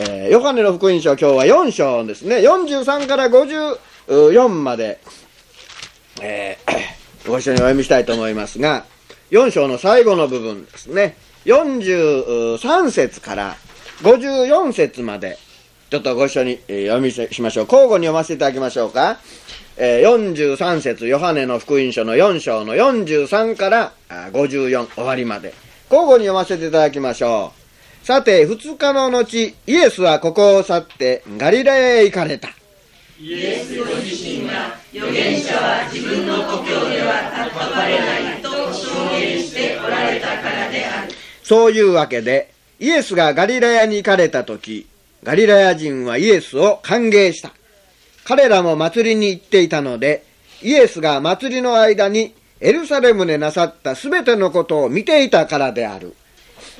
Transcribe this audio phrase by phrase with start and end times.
[0.00, 2.36] えー、ヨハネの福音書、今日は4章ですね。
[2.36, 5.00] 43から54まで、
[6.22, 8.84] えー、 ご一緒にお読みしたいと思いますが、
[9.32, 11.16] 4章の最後の部分ですね。
[11.46, 13.56] 43節から
[14.02, 15.36] 54節まで、
[15.90, 17.64] ちょっとご一緒に読みしましょう。
[17.64, 19.18] 交互に読ませていただきましょうか。
[19.76, 25.52] えー、43節ヨハネの福音書の4章の43から54終わりまで。
[25.90, 27.57] 交互に読ませていただきましょう。
[28.08, 32.48] さて、2日の後、イエスはここを去ってガリラへ行かれた。
[33.20, 41.12] イエスご自身が預言者は自分の故郷では尊ばれないと証言しておられたからである。
[41.42, 44.86] そういうわけで、イエスがガリラヤに行かれた時、
[45.22, 47.52] ガリラヤ人はイエスを歓迎した。
[48.24, 50.24] 彼らも祭りに行っていたので、
[50.62, 52.32] イエスが祭りの間に
[52.62, 56.14] エルサレムでなさったすべてのことを見ていたからである。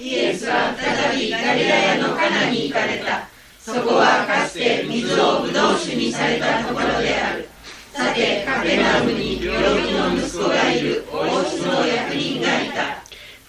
[0.01, 3.29] イエスは再びガリラヤのカナに行かれた。
[3.61, 7.49] そこはかつて水をブドウ酒にされたところである。
[7.93, 13.03] さて、カペナウムに病気の息子がいる王室の役人がいた。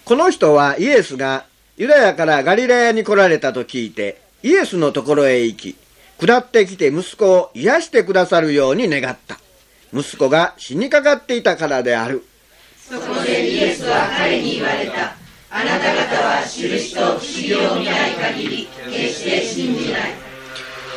[0.04, 1.44] この人はイエスが
[1.76, 5.76] ユダヤからガリラヤに来られたと聞いて、イエスのところへ行き、
[6.18, 9.38] 下ってきて息子を癒してくださるように願った。
[9.94, 12.24] 息子が死にかかっていたからである。
[12.76, 15.19] そこでイエスは彼に言われた。
[15.52, 20.00] あなた方は印と不思議を見ない限り、決して信じない。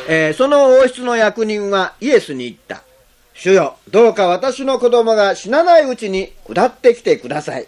[0.08, 2.84] えー、その王室の役人はイエスに言った。
[3.34, 7.66] 主よ、どうか私の子供が死なないうちに下ってきてください。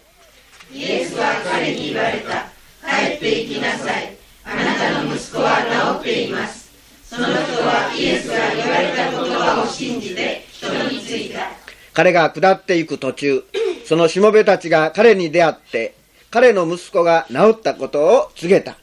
[0.72, 2.46] イエスは彼に言われた。
[2.88, 4.16] 帰って行きなさい。
[4.44, 6.70] あなたの息子は治っています。
[7.04, 11.50] その人はイエスが言われた言葉を信じて人についた。
[11.94, 13.44] 彼が下っていく途中、
[13.86, 15.94] そのしもべたちが彼に出会って、
[16.36, 18.76] 彼の息子が治ったことを告げた。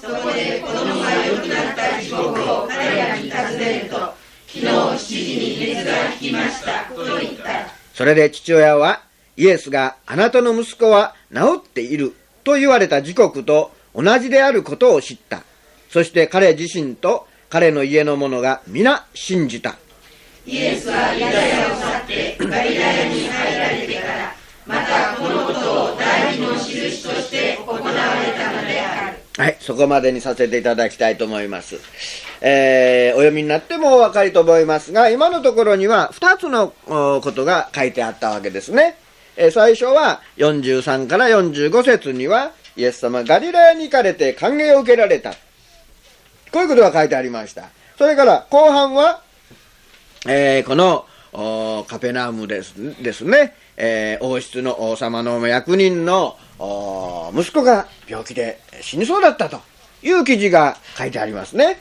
[0.00, 3.96] そこで子供が良くなった時刻を彼らに尋ねると、
[4.46, 7.44] 昨日7時に熱が引きましたと言った。
[7.92, 9.02] それで父親は、
[9.36, 12.14] イエスがあなたの息子は治っている
[12.44, 15.42] と言われた時刻と同じであることを知った。
[15.90, 19.74] そして彼自身と彼の家の者が皆信じた。
[20.46, 25.05] イエスはユダヤを去ってガリラヤに入られてから、また
[29.38, 31.78] はい、そこまでにさせていただきたいと思います。
[32.40, 36.72] えー、お読みになってもお分かりと思いますが、今のところには2つの
[37.20, 38.96] ことが書いてあったわけですね。
[39.36, 45.32] えー、最初は43から45節には、イエス様ガリラヤに行かれて歓迎を受けられた。
[46.50, 47.68] こういうことが書いてありました。
[47.98, 49.20] それから後半は、
[50.26, 51.04] えー、この
[51.88, 56.36] カペナウムですですね、えー、王室の王様の役人の
[57.34, 59.60] 息子が病気で死にそうだったと
[60.02, 61.78] いう記事が書いてありますね。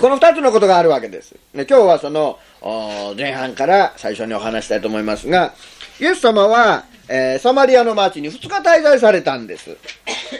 [0.00, 1.36] この二つのことがあるわけです。
[1.54, 2.40] 今日はその
[3.16, 5.54] 前半から最初にお話したいと思いますが、
[6.00, 9.76] イエス様はえー、サマリアの町に2日滞在されたんです。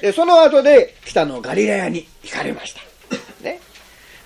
[0.02, 2.80] で、その後で北のガリラヤに行かれました。
[3.44, 3.60] ね。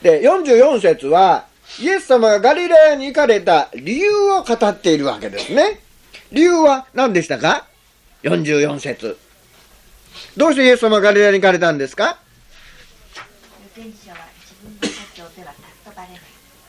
[0.03, 1.47] で、44節は、
[1.81, 5.81] イエス様がガリラヤに行かれた理由を語っているわけですね。
[6.31, 7.67] 理由は何でしたか
[8.23, 9.17] ?44 節。
[10.37, 12.19] どうしてイエス様がガリラヤに行かれたんですか？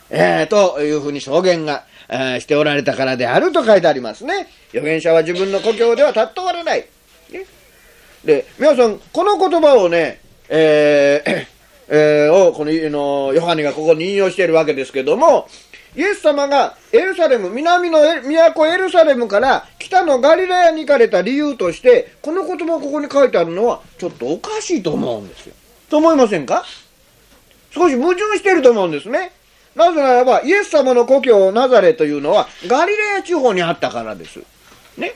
[0.09, 4.47] えー、というふうに証言がえしておられたからであると書いてありますね。
[4.69, 6.85] 預言者は自分の故郷では立っとわれない。
[7.31, 7.45] ね、
[8.25, 10.19] で、皆さん、この言葉をね、
[10.49, 11.60] えー、
[11.93, 15.49] えー、を、この、の、ヨハネがここに引用しているわけですけども、
[15.93, 25.53] イエス様がエルサレム、南の都エルサレムから北のガリラヤに行かれた理由として、この言葉ここに書いてあるのは、ちょっとおかしいと思うんですよ。
[25.89, 26.63] と思いませんか？
[27.71, 29.33] 少し矛盾してると思うんですね。
[29.75, 34.39] なぜならば、イエス様の故郷ナザレというのは、ガリレア地方にあったからです。
[34.97, 35.13] ね？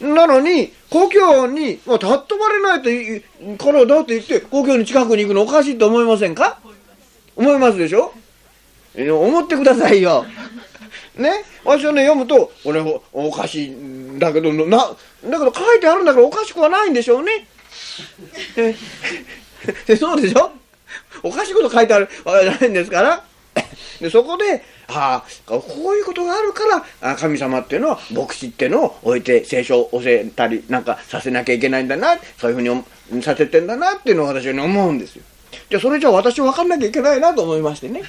[0.00, 3.20] なのに、故郷に、まあ、たっとばれないとい
[3.58, 6.58] からだって言って、故郷に近くに行くのおかしいと思いませんか？
[7.36, 8.12] 思いますでしょ？
[8.96, 10.24] 思ってくださいよ。
[11.16, 11.44] ね？
[11.64, 12.80] 私はね、読むと、俺、
[13.12, 14.78] おかしいんだけど、な、
[15.24, 17.46] だけど書いてあるんだからおかしくはないんでしょうね。
[19.98, 20.52] そうでしょ？
[21.22, 23.24] おかしいこと書いてあるわけじゃないんですから。
[24.00, 25.62] でそこでああこ
[25.92, 26.62] ういうことがあるか
[27.02, 35.22] ら神様っていうのは牧師っていうのを置いて聖書を教えたりなんかさせなきゃいけないんだなそういうふうにさせてんだなっていうのを私は思うんですよ。
[35.70, 38.02] じゃあそれじゃあ私分かんなきゃいけないなと思いましてね。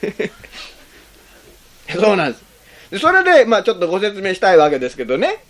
[1.92, 2.44] そうなんです。
[2.90, 5.44] でそれで、まあちょっとご説明したいわけですけどね。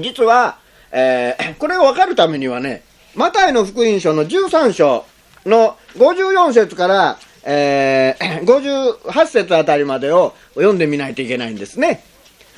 [0.00, 0.58] 実は、
[0.90, 2.82] えー、 これを分かるためにはね、
[3.14, 5.04] マタイの福音書の13章、
[5.46, 12.02] の54節から、えー58節あたりまでを読んでみないといけないんですね。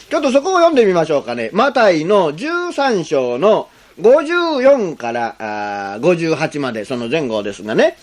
[0.08, 1.50] ちょっとそこを読んでみましょうかね。
[1.52, 3.68] マタイの13章の
[4.00, 7.98] 54からあ58まで、その前後ですがね。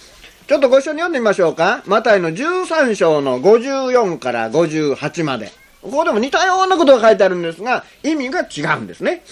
[0.48, 1.82] ちょっとご一緒に読んでみましょうか。
[1.88, 5.52] マタイの13章の54から58まで。
[5.82, 9.24] ここでも似たようなことが書いてあるんですが、意味が違うんですね。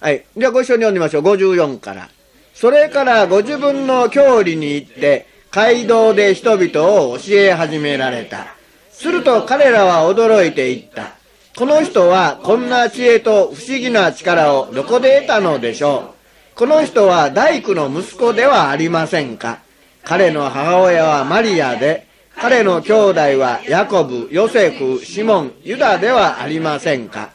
[0.00, 0.24] はい。
[0.36, 1.22] ではご一緒に読んでみましょう。
[1.22, 2.08] 54から。
[2.54, 8.54] それからご自分の郷里に行って、街道で人々を教え始められた。
[8.90, 11.12] すると彼らは驚いていった。
[11.56, 16.14] この人はこんな知恵と不思議な力をどこで得たのでしょ
[16.54, 16.56] う。
[16.56, 19.60] この人は大工の息子ではありませんか。
[20.04, 22.06] 彼の母親はマリアで、
[22.36, 27.30] 彼の兄弟はヤコブ、ヨセフ、シモン、ユダではありませんか。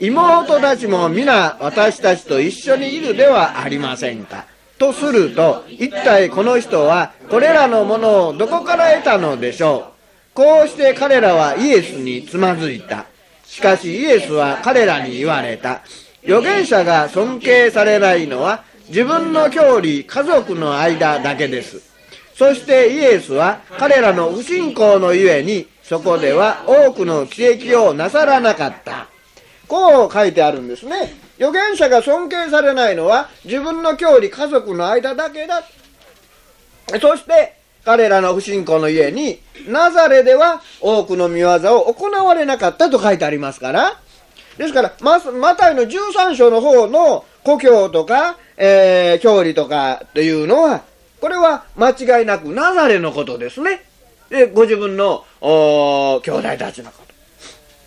[0.00, 4.46] 妹たちも皆私たちと一緒にいるではありませんか。
[4.78, 9.92] とすると、一体この人はこれらのものをどこから得たのでしょ
[10.32, 10.34] う？
[10.34, 13.06] こうして彼らはイエスにつまずいた。
[13.44, 15.82] しかしイエスは彼らに言われた。
[16.22, 21.80] 預言者が尊敬されないのは自分の郷里、家族の間だけです。
[22.34, 29.08] そしてイエスは彼らの不信仰のゆえにそこでは多くの奇跡をなさらなかった。
[29.66, 31.14] こう書いてあるんですね。
[31.38, 35.62] 預言者が尊敬されないのは自分の郷里、家族の間だけだ。
[37.00, 37.54] そして
[37.84, 44.00] 彼らの不信仰のゆえにナザレでは多くの見業を行われなかったと書いてありますから。
[44.58, 50.82] ですから、ママタイの13章の方の故郷とか、えー、郷里とかというのは、
[51.20, 53.84] これは間違いなくナザレのことですね。
[54.30, 57.14] で、ご自分の、お兄弟たちのこと。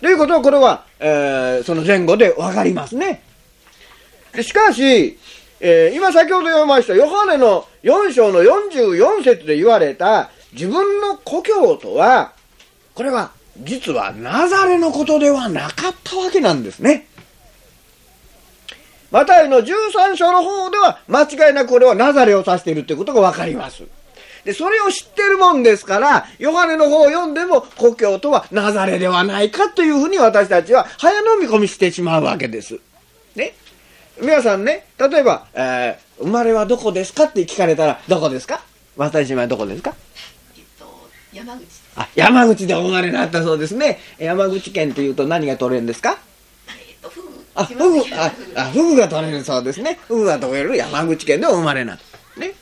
[0.00, 3.22] ということは、これは、えー、その前後でわかりますね。
[4.40, 5.18] しかし、
[5.60, 12.32] えー、今先ほど読みました、ヨハネの4章の44節で言われた自分の故郷とは、
[12.94, 17.06] これは実はナザレのことではなかったわけなんですね。
[19.10, 23.84] マタイの13章の方では間違いなくこれはナザレを指しているということがわかります。
[24.44, 32.80] で、それを知ってるもんですから、ヨハネの方を読んでも故郷とはナザレではないかというふうに私たちは早飲み込みしてしまうわけです。
[33.36, 33.54] ね。
[34.20, 38.62] 皆さんね、例えば、えー、生まれはどこですかって聞かれたら、どこですか？
[38.96, 39.94] 私はどこですか？
[40.56, 40.84] えっと、
[41.32, 41.66] 山口。
[41.96, 43.98] あ、山口でお生まれになったそうですね。
[44.18, 46.18] 山口県というと何が取れるんですか？
[46.68, 47.28] えっと、フグ。
[47.54, 49.98] あ、フグ、あ、あフグが取れるそうですね。
[50.06, 51.98] フグが取れる山口県でお生まれになっ
[52.34, 52.40] た。
[52.40, 52.52] ね。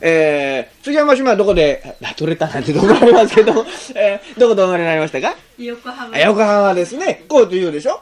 [0.00, 3.64] えー、杉山島はどこで、あ、取れたなんてとこありますけど、
[3.94, 5.34] えー、どこでお生まれになりましたか？
[5.56, 7.24] 横浜あ横浜ですね。
[7.26, 7.94] こうと言うでしょ？
[7.94, 8.00] ね。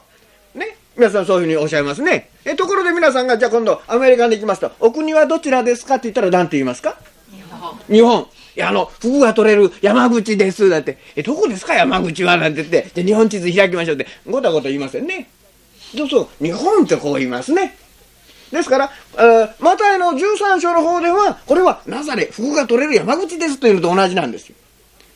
[1.02, 2.30] 皆さんそういうふうにおっしゃいますね。
[2.44, 5.96] え、ところで皆さんが、じゃあ今度アメリカに行きますと、お国はどちらですか？
[5.96, 6.96] って言ったら何て言いますか？
[7.32, 7.76] 日本。
[7.88, 8.28] 日本。
[8.54, 10.70] いや、あの、フグが取れる山口です。
[10.70, 11.74] だって、え、どこですか？
[11.74, 15.28] 山口はなんて言って、じゃあ日本地図開きましょうって、ごたごた言いませんね。
[15.96, 17.76] そうそう、日本ってこう言いますね。
[18.52, 24.54] ですから、えーマタイの13章の方では、これはナザレ、フグが取れる山口ですというのと同じなんですよ。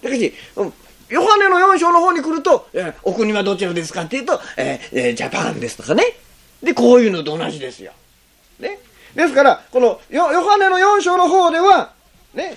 [0.02, 0.72] だけど、うん
[1.08, 6.04] ヨハネの4章の方に来ると、えーお国はどちらですかっていうと、えーえージャパンですとかね。
[6.62, 7.92] で、こういうのと同じですよ。
[8.58, 8.78] ね。
[9.14, 11.92] ですから、このヨハネの4章の方では、
[12.34, 12.56] ね、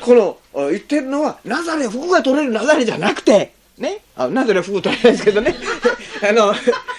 [0.00, 0.38] この
[0.70, 5.54] 言ってるのは、ナザレ、服が取れるナザレじゃなくて、ね、あナザレ服取れないですけどね、
[6.28, 6.54] あの、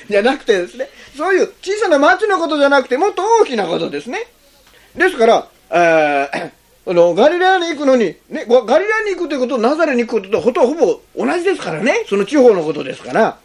[0.09, 4.27] じゃなくてですね、そういう小さな町のことじゃなくて、もっと大きなことですね。
[4.95, 6.51] ですから、えー
[6.87, 13.39] あのガリラヤに行くのに、ね、ガリラヤに行くということとナザレに行くこととほとほぼ同じですからね、その地方のことですから。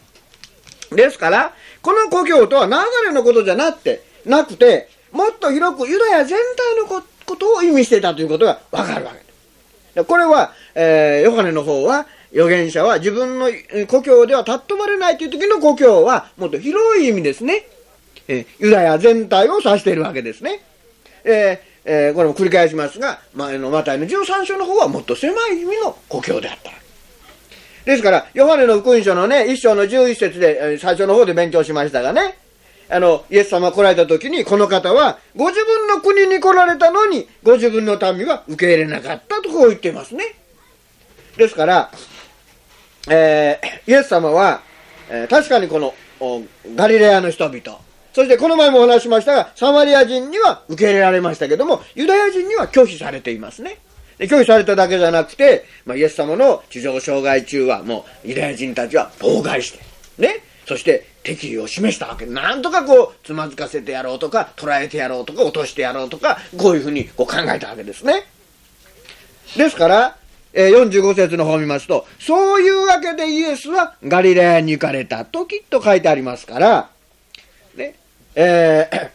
[0.91, 6.85] ですから、この故郷とはナザレのことじゃなくて、なくて、もっと広くユダヤ全体の
[7.25, 10.03] ことを意味していたということがわかるわけです。
[10.05, 13.49] これは、えーヨハネの方は、預言者は自分の
[13.87, 17.65] 故郷では尊まれないという時の故郷は、もっと広い意味ですね。
[18.27, 20.61] えーユダヤ全体を指しているわけですね。
[21.23, 26.71] えーえーこれも繰り返しますが、前のマタイの13章の方はもっと狭い意味の故郷であった。
[27.85, 32.37] ですから、ヨハネの福音書のね、一章の11節で、最初の方で勉強しましたがね、
[32.89, 40.35] あの、イエス様来られた時に、この方は、ご自分の国に来られたのに、ご自分の民は受け入れなかったとこう言っていますね。
[41.37, 41.91] ですから、
[43.09, 44.61] えーイエス様は、
[45.09, 45.93] えー確かにこの、
[46.75, 47.79] ガリレアの人々、
[48.13, 53.77] そしてこの前もお話しましたが、サマリア人には受け入れられましたけども、ユダヤ人には拒否されていますね。
[54.17, 59.79] で拒否されただけじゃなくて、まあ、イエス様の地上障害中はもうユダヤ人たちは妨害して、
[60.19, 62.25] ね、そして敵意を示したわけ。
[62.25, 68.23] なんとかこう、つまずかせてやろうとか、捕らえてやろうとか、落としてやろうとか、こういうふうにこう考えたわけですね。
[69.55, 70.17] ですから、
[70.53, 76.89] えー45節の方を見ますと、そういうわけでイエスはガリラヤに行かれたときと書いてありますから、
[78.35, 79.09] えー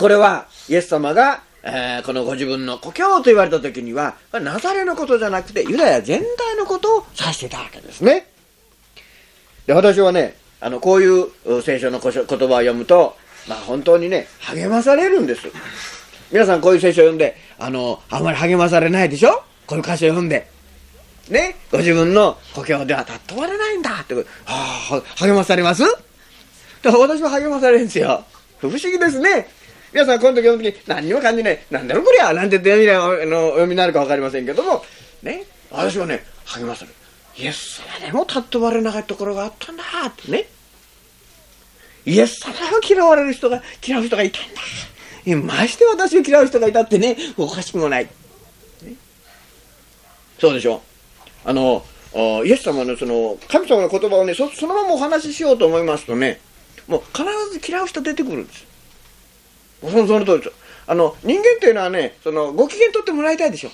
[0.00, 8.28] これはイエス様が、えーこのご自分の故郷と言われた時には、ナザレのことじゃなくて、ユダヤ全体のことを指してたわけですね。
[9.66, 13.16] で、私はね、あの、こういう聖書の言葉を読むと、
[13.48, 15.48] まあ本当にね、励まされるんです。
[16.30, 19.42] 皆さんこういう聖書を読んで、あの、あんまり励まされないでしょ？
[19.66, 20.48] こういう歌詞を読んで。
[21.28, 25.82] ね、ご自分の故郷では尊われないんだって、はあ、励まされます？
[26.82, 28.24] だから私は励まされるんですよ。
[28.58, 29.48] 不思議ですね。
[29.92, 31.58] 皆さん、この時読む時何にも感じない。
[31.70, 34.84] なんだろこりゃなんて言って読みなあのお読みになるか分かりませんけども、
[35.22, 36.94] ね、私はね、励まされる。
[37.38, 40.46] イエス様でも尊われなかったところがあったんだってね。
[42.04, 44.60] イエス様を嫌われる人が、嫌う人がいたんだ。
[45.24, 48.04] いやまして私を嫌う人がいたってね、おかしくもない。
[48.04, 48.10] ね
[50.38, 50.82] そうでしょ。
[51.44, 51.84] あの、
[52.44, 56.40] イエス様のその、神様の言葉をねそ、そのままお話ししようと思いますとね、
[56.88, 58.66] もう必ず嫌う人出てくるんです。
[59.80, 60.52] そのその通りです。
[60.86, 63.70] あの、人間っていうのはね、その、ご機嫌取ってもらいたいでしょ。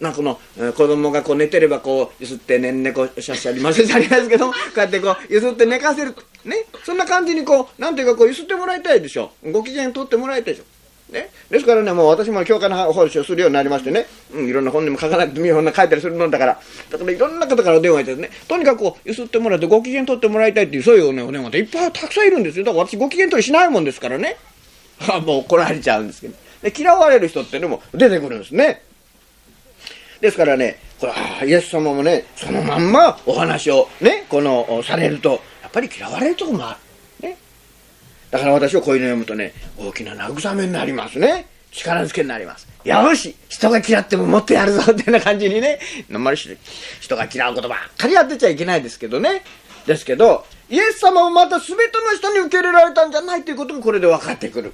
[0.00, 6.14] なんかこの、えー子供がこう寝てればこう、ゆすってねんねこしゃしゃりませんありますけども、こうやってこう、ゆすって寝かせる。
[6.44, 6.66] ね。
[6.84, 9.32] そんな感じにこう、なんていうかこう、ゆすってもらいたいでしょ。
[9.50, 10.64] ご機嫌取ってもらいたいでしょ。
[11.12, 22.64] ね、ですからね、もう私も教会の話をするようになりましてね、うん、いろんな本にも書かないと、本書いたりするもんだから、だからいろんな方から電話いただいてね、とにかくこう、ゆすってもらってご機嫌取ってもらいたいっていう、そういう、ね、お電話っていっぱいたくさんいるんですよ。
[22.64, 24.36] だから私ご機嫌取りしないもんですからね。
[25.26, 26.34] もう怒られちゃうんですけど。
[26.62, 28.82] で、嫌われる人っていうのも出てくるんですね。
[30.20, 36.91] ですからね、これ、ああイエス様もね、そのまんまお話をね、この、されると、やっぱり嫌われるとこもある。
[38.32, 41.46] だから私はこういうの読むとね、大きな慰めになりますね。
[41.70, 42.66] 力づけになります。
[42.82, 45.78] よし人が嫌ってももっとやるぞってな感じにね、
[46.10, 49.42] あんまり人が嫌うことばっかりやってちゃいけないですけどね。
[49.86, 54.72] ですけど、イエス様もまた全ての人に受け入れられたんじゃないということもこれで分かってくる。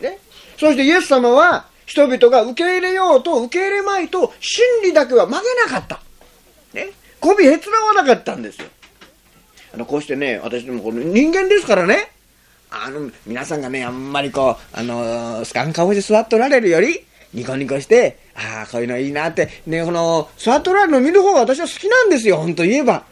[0.00, 0.18] ね。
[0.56, 6.00] そしてイエス様は人々が受け入れようと受け入れまいと真理だけは曲げなかった。
[6.72, 6.90] ね。
[7.20, 8.68] 媚びへつらわなかったんですよ。
[9.74, 12.12] あの、こうしてね、私でもこの人間ですからね、
[12.70, 23.04] あの、皆さんがね、あんまりこう、あのースカン顔して座っとられるより、ニコニコして、ああ、こういうのいいなって、ね、この、座っとられるの見る方が私は好きなんですよ、ほんと言えば。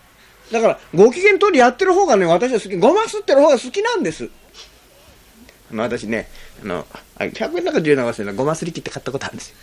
[0.53, 4.29] だから、ご機嫌通りやってる方がね、私は好き、ごますってる方が好きなんです。
[5.73, 6.29] あ、私ね、
[6.63, 6.87] あの、
[7.17, 9.57] あ100円の中で10円の忘れなごますり機って買ったことあるんですよ。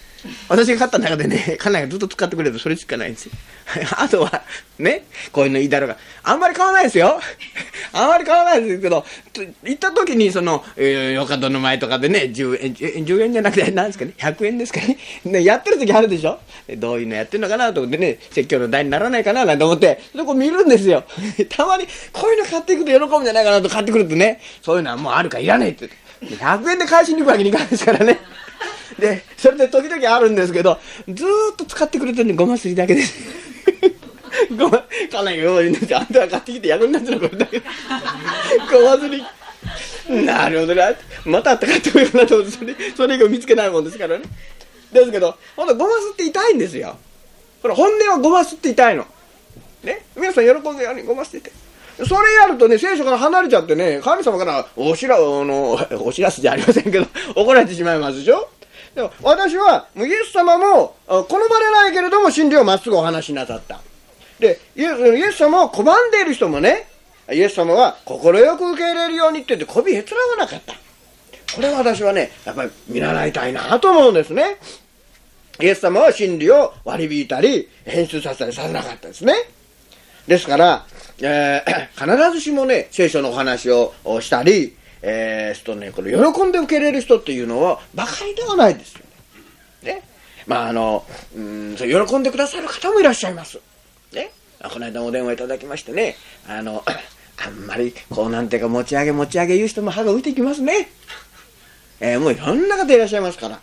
[0.50, 3.32] 私が買った中でね、 家内がずっと使ってくれるとそれしかないんですよ。
[3.98, 4.44] あとは、
[4.78, 7.20] ね、こういうのいいだろうが、あんまり買わないですよ。
[7.94, 9.06] あんまり買わないですけど、
[9.64, 14.98] 行った時にその、えー、よかどの前とかでね、10円、10円じゃなくて、何ですかね、100円ですかね。
[15.26, 16.40] ねやってる時あるでしょ
[16.78, 21.04] どういうのやってるのかなと思ってね、説教の題にならないかななんて思って、そこ見るんですよ。
[21.50, 26.05] たまに、こういうの買っていくと喜ぶんじゃないかなと買ってくるとね、そういうのはもうあるかいらねえって。
[26.22, 28.20] 100円で返しに行くわけにいかないですからね。
[29.00, 33.14] で、それで時々あるんですけど、ずーっと使ってくれてるのごますりだけです。
[34.58, 37.60] ごま、かなりごますりですあんたが買ってきて役になってるのこれだけ。
[37.60, 39.24] ごますり。
[40.26, 40.94] なるほどな。
[41.26, 44.24] また買ったかってこようかなと思って、それ、それ以外見つけないもんですからね。
[44.94, 46.98] ですけど、ほんとごますって痛いんですよ。
[47.62, 49.06] これ本音はごますって痛いの。
[49.84, 51.65] ね皆さん喜んでようにごますってて。
[52.04, 58.50] それやるとね、聖書から離れちゃってね、神様からおしら、の、お知らせじゃありませんけど、 怒られてしまいますでしょ？
[58.96, 63.80] でも私は、イエス様も、好まれないけれども真理をまっすぐお話しなさった。
[64.40, 66.88] で、イエス様を拒んでいる人もね、
[67.32, 68.18] イエス様は快
[68.58, 70.74] く受け入れるようにって言って、媚びへつらわなかった。
[71.56, 74.58] これは私はね、やっぱり見習いたいなと思うんですね。
[75.62, 79.34] イエス様は真理を割り引いたり、変質させたりさせなかったですね。
[80.28, 80.86] ですから、
[81.22, 89.02] えー 必ずしもね、聖書のお話をしたり、えー、すとね、これ喜んで受け入れる人っていうのは、馬鹿りではないですよ
[89.84, 89.94] ね。
[89.94, 90.04] ね。
[90.48, 91.06] まあ、あの、
[91.36, 93.60] うん、そう喜んでくださる方もいらっしゃいます。
[94.14, 94.32] ね。
[94.64, 96.16] この間お電話いただきましてね、
[96.48, 96.84] あの、
[97.38, 100.90] あんまり、こうなんていうか、持ち上げ持ち上げ言う人も歯が浮いてきますね。
[102.00, 103.60] えーもういろんな方いらっしゃいますから。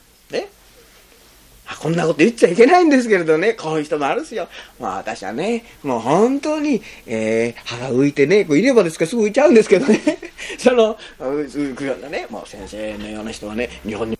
[1.82, 4.46] こんなこと言っちゃいけないんですけれどね、こういう人もあるんですよ。
[4.78, 10.00] まあ私はね、もう本当に、えー、歯が浮いてね、こういればですからすぐ浮いちゃうんですけどね、
[10.58, 14.16] その、浮くようなね、もう先生のような人はね、日本に、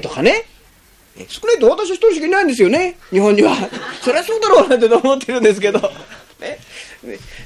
[0.00, 0.46] とかね、
[1.28, 3.54] 少ないと私は一人しかいないんですよね、日本には。
[4.00, 5.80] そりゃそうだろうなんて思ってるんですけど、
[6.40, 6.58] ね。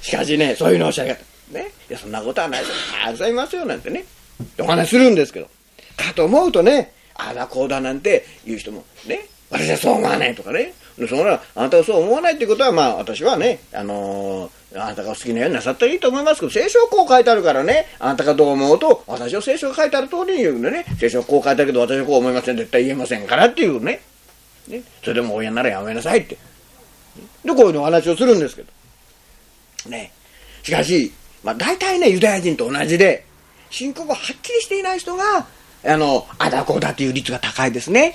[0.00, 1.16] しかしね、そういうのをおっしゃる、
[1.50, 1.72] ね。
[1.88, 2.74] いや、そんなことはないですよ。
[3.04, 4.04] たくさんいますよ、なんてね。
[4.60, 5.48] お話するんですけど。
[5.96, 6.92] かと思うとね、
[7.28, 10.72] あだこうだなんて言う人も、ね、私はそう思わないとかね、
[11.08, 24.00] そんな、あなたがそう思わないってことは、まあ私はね、あのーあなたが好きなようになさったらいいと思いますけど、聖書はこう書いてあるからね、あなたがどう思うと、私は聖書が書いてある通りに言うんでね、聖書はこう書いてあるけど、私はこう思いません、絶対言えませんからっていうね。
[24.68, 26.38] ねそれでも親ならやめなさいって。
[27.44, 28.70] で、こういうのお話をするんですけど。
[29.90, 30.12] ね。
[30.62, 31.12] しかし、
[31.42, 33.26] まあ大体ね、ユダヤ人と同じで、
[33.70, 35.48] 信仰がはっきりしていない人が、
[35.84, 38.14] あの、あだこうだという率が高いですね。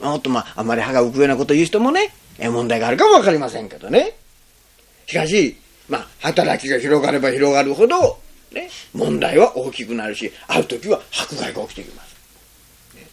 [0.00, 4.16] もっとまあ、あまり歯が浮くようなこと言う人もね、問題があるかもわかりませんけどね。
[5.06, 5.56] しかし、
[5.88, 8.18] まあ、働きが広がれば広がるほど、
[8.52, 12.16] ね、問題は大きくなるし、ある時は迫害が起きてきます。
[12.96, 13.06] ね、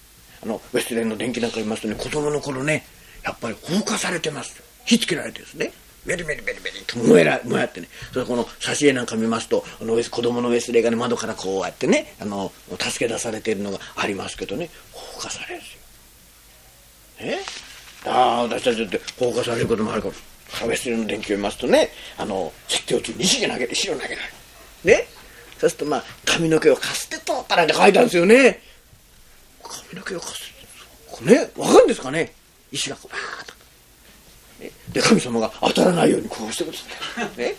[0.43, 2.85] あの、ウェスレンの電気なんか見ますとね、子供の頃ね、
[3.23, 4.63] やっぱり放火されてます。
[4.85, 5.73] 火つけられてですね。
[6.05, 15.79] ベリベリベリベリと燃えら燃えってね、それこの挿絵なんか見ますと、あの子供のウェスレーがね、窓からこうやってね、あの、助け出されているのがありますけどね、放火されるんですよ。
[17.19, 18.09] え？
[18.09, 20.13] ああ、私たちだって放火されることもあるから。
[20.59, 24.21] 壁捨ての電気を見ますとね、あの、説教中に石投げて、石を投げられる。
[24.83, 25.07] ね？
[25.59, 28.59] そうするとまあ、髪の毛をかすって通ったなんて書いてあるんですよね。
[29.63, 30.51] 髪の毛をかす
[31.13, 32.33] って、ね、わかるんですかね？
[32.71, 33.40] 石がこう、バー。
[34.93, 37.55] で、神様が当たらないようにこうしてくるんですね。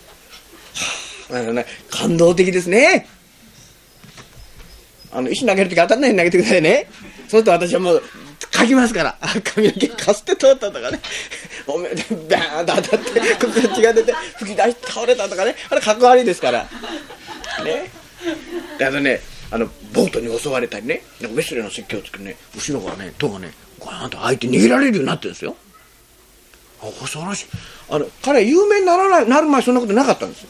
[1.31, 3.09] は あ、なんかね、感動的ですね。
[5.11, 6.89] あの、石投げるとき当たらないように投げてくださいね。
[7.21, 8.03] そうすると私はもう、
[8.53, 9.19] 書きますから。
[9.45, 11.01] 髪の毛かすって通ったとかね。
[11.67, 15.55] おめで、バーンと当たって、口が出て、吹き出して倒れたとかね。
[15.71, 16.69] あれ、かっこ悪いですから。
[17.65, 17.91] ね。
[18.79, 19.21] で、あのね、
[19.51, 25.57] あの、ボートに襲われたりね、ウェスレの説教を作るね、後ろがね、戸がね、ガーンと開いて逃げられるようになってるんですよ。
[26.91, 27.47] 恐ろしい。
[27.91, 30.49] あの、彼有名にならない、なる前そんなことなかったんですよ。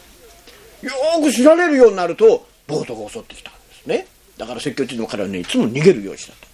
[0.82, 4.06] よーく知られるようになると、ボートが襲ってきたんですね。
[4.36, 6.52] だから説教中でも彼はね、いつも逃げるようにしたと。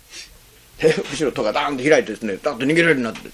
[1.10, 3.30] 後ろ戸がダーンと開いてですね、ダーンと逃げられるようになって、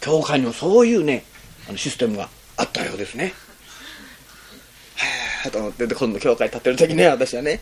[0.00, 1.24] 教会にもそういうね、
[1.68, 3.34] あのシステムがあったようですね。
[4.96, 7.60] へえと思って、今度教会立ってる時ね、私はね、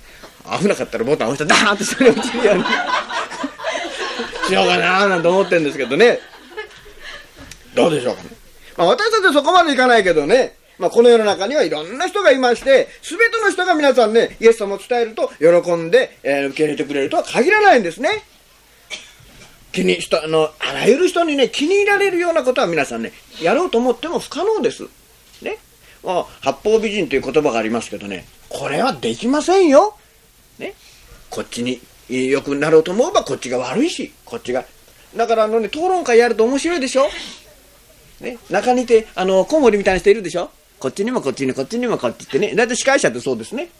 [0.61, 6.21] 危なかったらボタン押したらダーンと下に落ちるようにしようかなーなんて思ってるんですけどね。
[7.75, 8.31] どうでしょうかね。
[8.77, 18.25] まあ私たちはそこまでいかないけどね、まあ、この世の中にはいろんな人がいまして、すべての人が皆さんね、イエス様を伝えると喜んで、えー、受け入れてくれるとは限らないんですね。
[19.73, 24.85] 気に人あのあらゆる人にね気に入られるようなことは皆さんねやろうと思っても不可能です。
[25.43, 25.59] ね。
[26.05, 29.97] まあ、八方美人という言葉がありますけどねこれはできませんよ。
[30.59, 30.75] ね。
[31.29, 34.65] こっちに良くなろうと思えばこっちが悪いしこっちが
[35.17, 37.09] だからあのね討論会やると面白いでしょ。
[38.21, 38.39] ね。
[38.51, 40.51] 中にいてあのコウモリみたいな人いるでしょ？
[40.79, 43.71] こっちにもこっちにもこっちにもこっちってねだいたい司会者ってそうですね。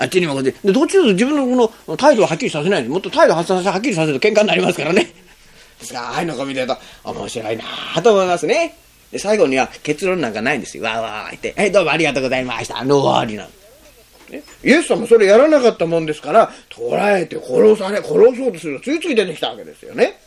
[0.00, 3.44] あっちにもこっちで、どっちかと自分のこの態度をはっきりさせないで、もっと態度をはっ
[3.80, 5.12] きりさせると喧嘩になりますからね。
[5.80, 7.64] ですが、ああいうのを見てると、面白いな
[8.00, 8.76] と思いますね。
[9.10, 10.84] で、最後には結論なんかないんですよ。
[10.84, 12.84] わーわー言って、はい、どうもありがとうございました。
[12.84, 13.50] の終わりなの。
[14.62, 20.20] イエス様それやらなかったもんですから、捕らえて殺され、殺そうとする次々出てきたわけですよね。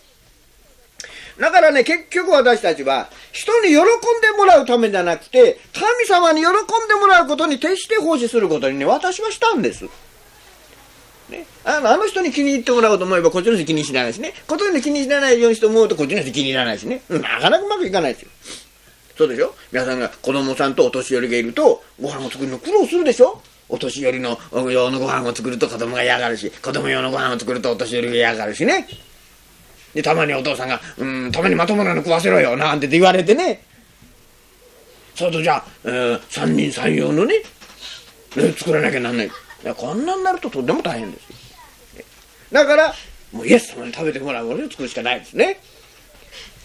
[1.41, 3.83] だからね、結局私たちは、人に喜んで
[4.37, 6.53] もらうためじゃなくて、神様に喜ん
[6.87, 9.85] でもらうことに徹して奉仕することにね、私はしたんです。
[11.29, 14.33] ね、あのあの人に気に入ってもらおうと思えばこっちの人気にしないしね。
[14.47, 17.01] こっちの人気にしないようにして思うとこっちの人気に入らないしね。
[17.09, 18.29] なかなかうまくいかないですよ。
[19.17, 19.55] そうでしょ？
[19.71, 23.41] 皆さんが子供さんとお年寄りがいると、ご飯を作るの苦労するでしょ？
[23.69, 24.37] お年寄りの
[24.69, 28.87] 用のご飯を作ると子供が嫌がるし、子供用のご飯を作るとお年寄りが嫌がるしね。
[29.93, 33.63] で、たまにお父さんが、うん、たまにまともなの食わせろよ、なんて言われてね。
[35.15, 37.35] そうとじゃあ、えー、三人三様のね、
[38.35, 39.27] ね作らなきゃなんない。
[39.27, 39.31] い
[39.63, 41.27] や、こんなになるととても大変です。
[42.51, 42.93] だから、
[43.31, 45.59] もうイエス様に食べてもらうものを作るしかないですね。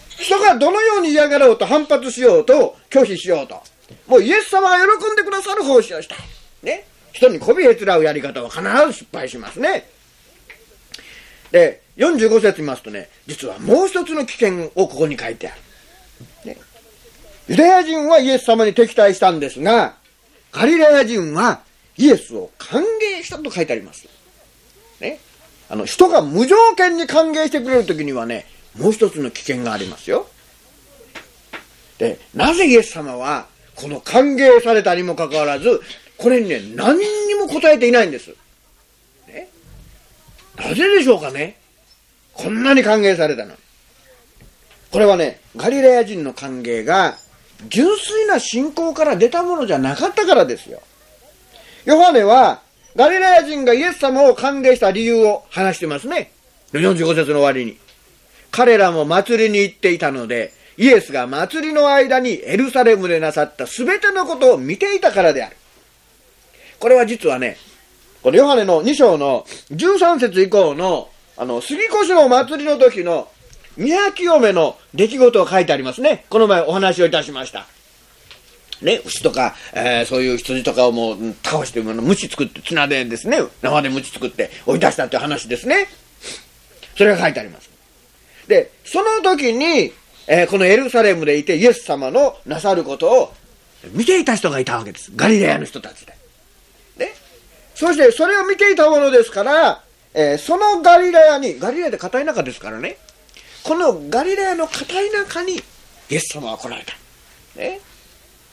[0.09, 3.61] 人がどのように嫌がろうと反発しようと拒否しようと。
[4.07, 6.15] もうイエス様が喜んでくださる奉仕をした。
[6.63, 6.85] ね。
[7.13, 9.89] 人に媚びへつらうやり方は必ず失敗しますね。
[11.51, 15.61] で、45節見ますとね、実はもう一つの危険をここに書いてある。
[16.45, 16.57] ね、
[17.47, 19.95] ユダヤ人はイエス様に敵対したんですが、
[20.51, 21.61] ガリラヤ人は
[21.97, 24.07] イエスを歓迎したと書いてあります。
[25.01, 25.19] ね。
[25.69, 28.45] あの、人が無条件に歓迎してくれるときにはね、
[28.77, 30.27] もう一つの危険がありますよ。
[31.97, 35.81] で、なぜイエス様は、この歓迎されたにもかかわらず、
[36.17, 38.33] これにね、何にも答えていないんです。
[39.27, 39.49] ね。
[40.55, 41.57] なぜでしょうかね。
[42.37, 43.55] こんなに歓迎されたの。
[44.91, 47.17] これはね、ガリラヤ人の歓迎が、
[47.69, 50.81] 純粋な信仰から出たものじゃなかったからですよ。
[51.85, 52.61] ヨハネは、
[52.95, 56.31] ガリラヤ人がイエス様を歓迎した理由を話してますね。
[56.73, 57.77] 45節の終わりに。
[58.51, 65.55] 彼らも祭りに行っていたので、イエスが祭りの間にエルサレムでなさった全てのことを見ていたからである。
[66.79, 67.57] これは実はね、
[68.21, 73.29] このヨハネの2章の13節以降の、あの、杉越の祭りの時の
[73.77, 76.25] 宮清めの出来事が書いてありますね。
[76.29, 77.67] この前お話をいたしました。
[78.81, 85.87] ね、牛とか、えー、そういう羊とかをもう倒して、虫作って、綱でですね、生で虫作って追い出したっていう話ですね。
[86.95, 87.69] それが書いてあります。
[88.47, 89.93] で、その時に、
[90.27, 93.33] えー、このエルサレムでいてイエス様のなさることを
[93.91, 95.11] 見ていた人がいたわけです。
[95.15, 96.13] ガリレアの人たちで。
[96.97, 97.13] ね。
[97.75, 102.97] そしてそれを見ていたものですから、えー、そのガリレアに、ガリレアで片田舎ですからね、
[103.63, 104.93] このガリレアの片田
[105.29, 106.93] 舎にイエス様は来られた。
[107.59, 107.81] ね。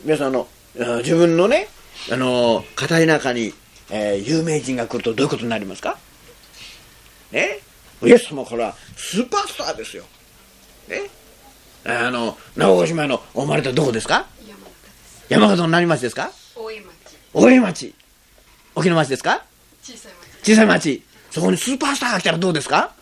[0.02, 1.68] 皆さんの、自分のね、
[2.10, 3.54] あのー、片田舎に、
[3.90, 5.98] えー、有名人が来るとどういうことになりますか？
[7.30, 7.60] ね
[8.02, 10.04] イエス様からスーパースターですよ。
[10.88, 11.02] ね
[11.84, 14.26] あの、長岡島のお生まれたどこですか？
[15.28, 16.30] 山形の何町ですか？
[16.56, 16.88] 大江町。
[17.32, 17.94] 大江町。
[18.74, 19.44] 沖縄町ですか？
[19.82, 20.12] 小さい
[20.42, 20.52] 町。
[20.52, 21.02] 小さい町。
[21.34, 22.92] そこにスーパースターが来たらどうですか？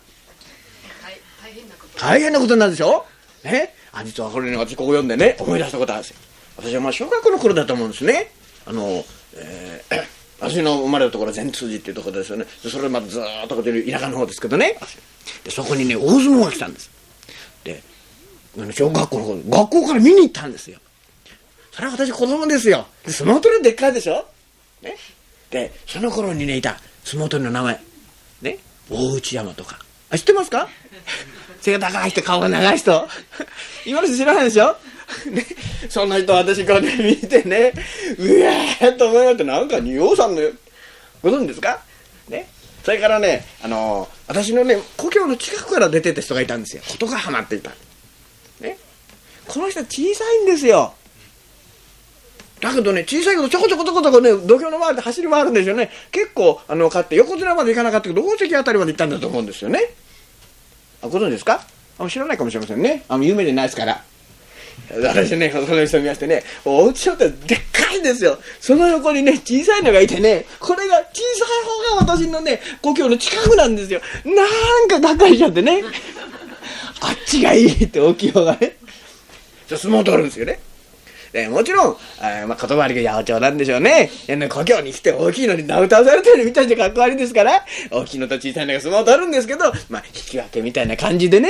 [1.43, 1.99] 大変なこと。
[1.99, 3.05] 大変なことになるでしょ？
[3.43, 3.75] ね？
[3.91, 6.17] あ、実はこれね、私ここ読んでね、思い出したことあるんですよ。
[6.57, 8.31] 私はまあ小学校の頃だと思うんですね。
[8.65, 10.03] あの、えー、
[10.41, 12.45] 私の生まれたところは善通寺っていうところですよね。
[12.67, 14.79] それまでずっとこっち田舎の方ですけどね。
[15.43, 16.89] で、そこにね、大相撲が来たんです。
[17.63, 17.83] で、
[18.71, 20.79] 小学校の頃、学校から見に行ったんですよ。
[21.71, 22.87] それは私子供ですよ。
[23.05, 24.25] で、相撲取りでっかいでしょ？
[24.81, 24.95] ね？
[25.51, 27.79] で、その頃にね、いた相撲取りの名前。
[28.43, 28.59] ね。
[28.89, 29.79] 大内山とか。
[30.09, 30.67] あ、知ってますか？
[31.61, 33.07] 背が高い人、顔が長い人。
[33.85, 34.75] 今の人知らないでしょ？
[35.31, 35.45] ね。
[35.89, 37.73] そんな人私こうね、見てね、
[38.17, 40.41] うわーと思いまして、なんか仁王さんの、
[41.21, 41.81] ご存知ですか？
[42.29, 42.49] ね。
[42.83, 46.83] それからね、あのー、私のね、故郷の近くから出てた人がいたんですよ。
[46.85, 47.71] ことがはまっていた。
[48.59, 48.77] ね。
[49.47, 50.93] この人小さいんですよ。
[52.63, 55.91] だけどね、小さいけどちょこちょこちょこちょこね、土俵の周りで走り回るんですよね。
[56.11, 59.81] 結構、あの、勝って横綱まで行かなかったけど、大関あたりまで行ったんだと思うんですよね。
[61.01, 61.61] あ、ご存知ですか？
[61.99, 63.03] あ知らないかもしれませんね。
[63.09, 64.01] あの、有名じゃないですから。
[64.89, 68.39] 私ね、その人見ましてね、お家ってでっかいんですよ。
[68.61, 71.45] その横にね、小さいのがいてね、これが小さ
[71.91, 73.99] い方が私のね、故郷の近くなんですよ。
[74.23, 75.83] なんかがっかりしちゃってね。
[77.01, 78.77] あっちがいいって大きい方がね。
[79.67, 80.59] じゃ相撲取るんですよね。
[81.33, 84.09] でもちろん、あまあ、言葉ありが八百長なんでしょうね。
[84.49, 91.49] 故郷に来て大きいのに名歌わされてるみたいでかっこ悪いですから、大きいのと小さいのが相撲を取るんですけど、まあ、引き分けみたいな感じでね、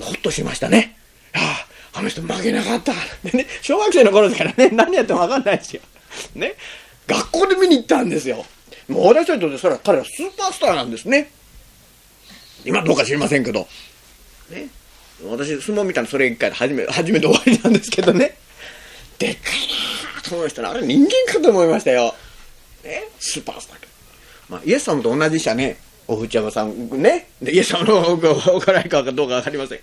[0.00, 0.96] ほっとしましたね。
[1.34, 2.92] ああ、の人負けなかった。
[3.24, 5.82] でね、小学生の頃ですからね、 何やっても分かんないですよ。
[6.34, 6.54] ね。
[7.06, 8.44] 学校で見に行ったんですよ。
[8.88, 11.30] もう私たちとそれは彼はスーパースターなんですね。
[12.64, 13.66] 今どうか知りませんけど。
[14.50, 14.68] ね。
[15.24, 18.36] 私、相撲見たのそれ一回で初め、 初めて終わりなんですけどね。
[19.18, 20.68] でっかいなぁと思いましたね。
[20.68, 22.14] あれ人間かと思いましたよ。
[22.84, 23.08] ね。
[23.18, 23.78] スーパースター。
[24.48, 25.78] まあ、イエス様と同じでしたね。
[26.08, 29.80] おふちゃまさんね、でイエス様のおからいかどうかわかりません。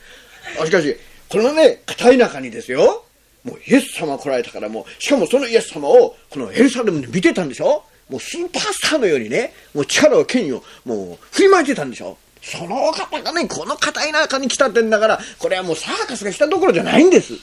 [0.66, 0.96] しかし、
[1.28, 3.04] このね、片田舎にですよ、
[3.44, 17.36] もうイエス様来られたからもう、しかもそのイエス様を、このエルサレムで見てたんでしょもうスーパースターのようにね、もう力を権威を、もう振りまいてたんでしょその方がね、この片田舎に来たってんだから、これはもうサーカスがしたところじゃないんです。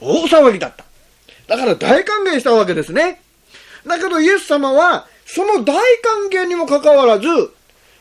[0.00, 0.84] 大騒ぎだった。
[1.48, 3.20] だから大歓迎したわけですね。
[3.84, 7.26] だけどイエス様は、その大歓迎にもかかわらず、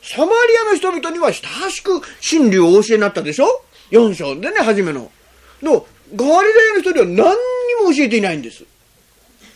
[0.04, 0.32] サマリ
[0.68, 5.12] アの人々には親しく真理をお教えになったでしょ ?4 章でね、初めの。
[5.62, 6.38] の、ガリレ
[6.72, 7.24] アの人には何に
[7.84, 8.64] も教えていないんです。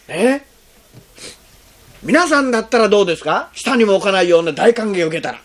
[0.07, 0.41] え？
[2.01, 3.51] 皆さんだったらどうですか？
[3.53, 5.41] 下にも置かないような大歓迎を受けたら。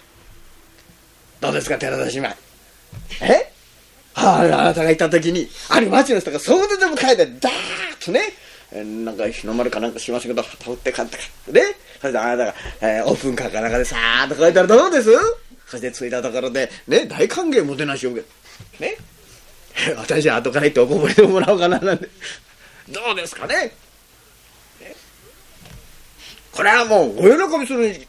[1.41, 2.29] どうですか、寺田姉妹？
[3.21, 3.53] え？
[4.15, 8.21] ああなたがいた時に、ある町の人がそうでも帰って、ダーッとね、
[8.73, 11.63] えなんか日の丸かなんかしましたけど、たってかってかってね。
[12.01, 15.11] それであなたが、えー、オープンカーかなんかでさーっと書いたらどうです？
[15.67, 18.23] そして着いたところで、ね、大歓迎もてなしを受
[18.79, 18.97] けね。
[19.97, 22.09] 私は後から行っておこぼれてもらおうかななんて。
[22.89, 23.55] どうですかね？
[24.81, 24.95] ね
[26.53, 28.07] これはもうお喜びするに。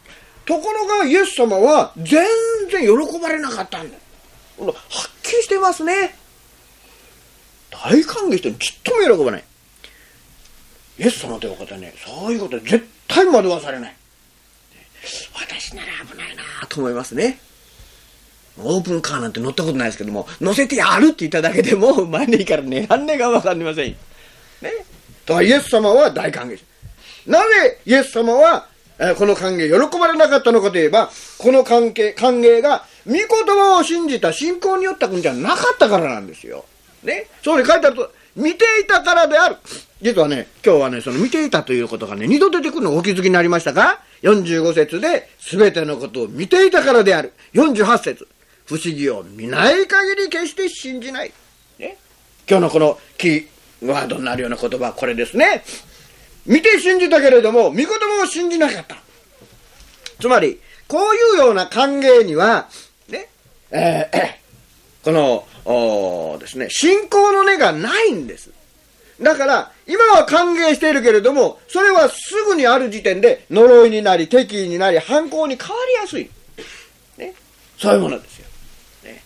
[0.47, 2.25] ところがイエス様は全
[2.71, 3.97] 然喜ばれなかったんだ。
[4.57, 4.73] はっ
[5.21, 6.15] きりしてますね。
[7.69, 9.43] 大歓迎してちっとも喜ばない。
[10.99, 13.95] イエス様という方ね、そういうこと絶対惑わされない。
[15.35, 17.39] 私なら危ないなと思いますね。
[18.57, 23.91] オープンカーなんて乗ったことないですけども、乗せてやるって言っただけでも、前でいいからね、らんねえがわかりません。
[23.91, 23.97] ね。
[25.25, 26.57] とはイエス様は大歓迎
[27.27, 28.69] なぜイエス様は
[29.17, 36.65] この歓迎、喜ばれなかったのかといえば、この関係、歓迎が、御言葉を信じた信仰によった君じゃなかったからなんですよ。
[37.03, 37.27] ね？
[37.43, 39.57] そうに書いてあると、見ていたからである。
[40.01, 47.33] 実はね、今日はね、その見ていたということがね、二度出てくるのをお気づきになりましたか ?45 節で、すべてのことを見ていたからである。
[47.53, 48.27] 48節
[48.65, 51.31] 不思議を見ない限り決して信じない。
[51.79, 51.97] ね？
[52.49, 55.63] 今日のこのキーワードになるような言葉はこれですね。
[56.47, 58.97] 見て信じたけれども、御言葉を信じなかった。
[60.19, 62.69] つまり、こういうような歓迎には、
[63.09, 63.29] ね、
[63.71, 64.37] えー
[65.03, 65.11] こ
[65.65, 68.49] の、ですね、信仰の根がないんです。
[69.21, 76.29] だから、今は歓迎しているけれども、それはすぐにある時点で呪いになり、敵意になり、反抗に変わりやすい。
[77.17, 77.33] ね。
[77.77, 78.47] そういうものですよ。
[79.03, 79.23] ね。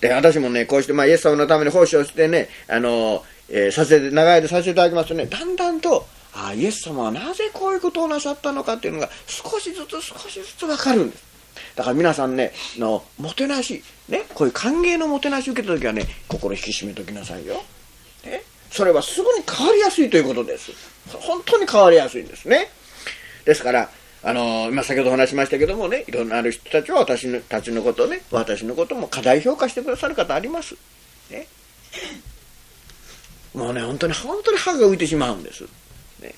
[0.00, 11.30] で、私もね、こうして、まあ、イエス様のために奉仕をしてね、あの、えーさせて、長い間させていただきますとね、だんだんと、あ、イエス様はなぜこういうことをなさったのかっていうのが、少しずつ少しずつわかるんです。
[11.74, 17.62] だから皆さんね、の、もてなし、ね、こういう歓迎のもてなし受けた時はね、心引き締めときなさいよ。
[18.24, 18.42] ね。
[18.70, 20.70] それはすぐに変わりやすいということです。
[21.12, 22.70] 本当に変わりやすいんですね。
[23.44, 23.90] ですから、
[24.22, 30.76] あの今先ほどお話しましたけどもね、いろんなある人たちは私のたちのことをね、私のことも過大評価してくださる方あります。
[31.30, 31.46] ね。
[33.54, 35.64] もうね、本当に、本当に歯が浮いてしまうんです。
[36.20, 36.34] ね。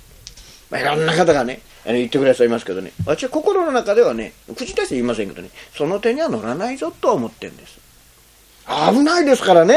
[0.70, 7.80] まあ、いろんな方がね、あの言ってくださいますけどね、私は心の中ではね、口出して言いませんけどね、その手には乗らないぞとは思ってるんです。
[8.66, 9.76] 危ないですからね。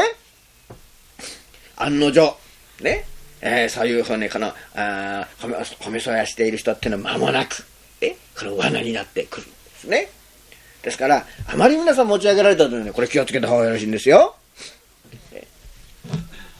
[1.76, 2.36] 案の定、
[2.80, 3.04] ね、
[3.40, 7.66] えー、左右骨、この、あ褒め、褒めそやしている人っていうのは間もなく、
[8.00, 10.08] え、この罠になってくるんですね。
[10.82, 14.36] ですから、あまり皆さん持ち上げられたとね、これ気をつけた方がよろしいんですよ。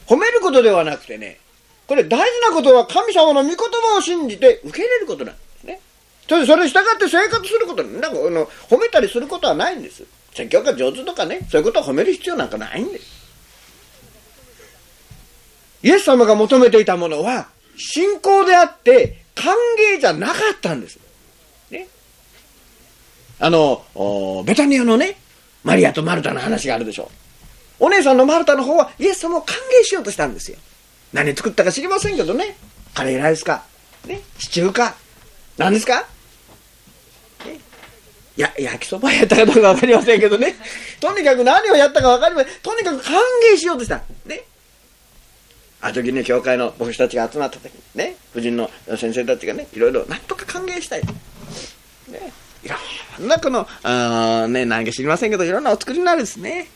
[0.07, 1.39] 褒めることではなくてね、
[1.87, 5.81] これ大事なことは神様の御言葉を信じて受け入れることなんですね。
[6.29, 10.05] それそれ従って生活することなんだかあの褒めたりすることはないんです。
[10.37, 13.17] 説教が上手とかね、そういうことを褒める必要なんかないんです。
[15.83, 19.55] イエス様が求めていたものは、信仰であって、歓
[19.95, 20.99] 迎じゃなかったんです。
[21.71, 21.87] ね。
[23.39, 23.85] あの、
[24.45, 25.17] ベタニアのね、
[25.63, 27.26] マリアとマルタの話があるでしょう。
[27.79, 30.59] お姉さんのマルタの方は、イエス様を歓迎しようとしたんですよ。
[31.13, 32.57] 何作ったか知りませんけどね。
[32.95, 33.65] カレーライスか、
[34.07, 34.95] ね、シチューか、
[35.59, 36.07] 何ですか
[37.45, 37.59] ね
[38.37, 40.55] や、焼きそばやったかどうかわかりませんけどね。
[41.01, 42.53] とにかく何をやったかわかりません。
[42.63, 43.15] とにかく歓
[43.53, 44.03] 迎しようとした。
[44.25, 44.45] ね。
[45.81, 51.03] あの時ね、教会の牧師たちが集まった時にね、婦人の先生たちがね、いろいろなんとか歓迎したい。
[52.09, 52.33] ね。
[52.65, 52.77] いろ
[53.25, 56.69] んなこの、あーね、何か知りませんけど、いろんなお作りになるんですね。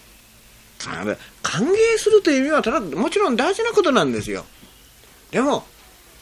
[1.43, 4.45] 歓迎するという意味は、ただ、もちろん大事なことなんですよ。
[5.31, 5.65] でも、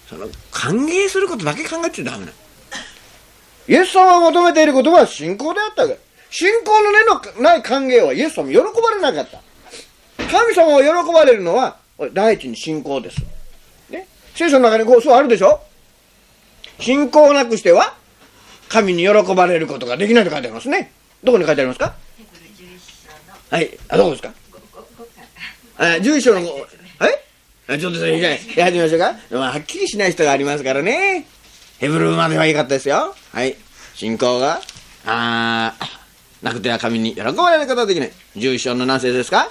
[0.08, 2.32] その、歓迎することだけ考えちゃダメなの。
[3.68, 5.98] イエス様が求めていることは信仰であったわけ。
[6.30, 9.40] 信仰の根のない歓迎はイエス様喜ばれなかった。
[10.30, 11.76] 神様を喜ばれるのは、
[12.12, 13.18] 第一に信仰です。
[13.90, 14.08] ね。
[14.34, 15.60] 聖書の中にこう、そうあるでしょ？
[16.80, 17.94] 信仰をなくしては、
[18.68, 20.92] 神に喜ばれることができないと書いてありますね。
[21.24, 21.94] どこに書いてありますか？
[23.50, 23.78] はい。
[23.88, 24.32] あ、どこですか？
[25.78, 26.40] あ、11章の、
[26.98, 27.18] はい
[27.70, 29.14] あちょっとそれ、やってみましょうか。
[29.30, 31.26] まあ、はっきりしない人がありますからね。
[31.78, 33.14] ヘブルまではいいかったですよ。
[33.32, 33.56] はい。
[33.94, 34.60] 信仰が、
[35.04, 38.12] あー、なくては神に喜ばれることはできない。
[38.36, 39.50] 11章の何節ですか？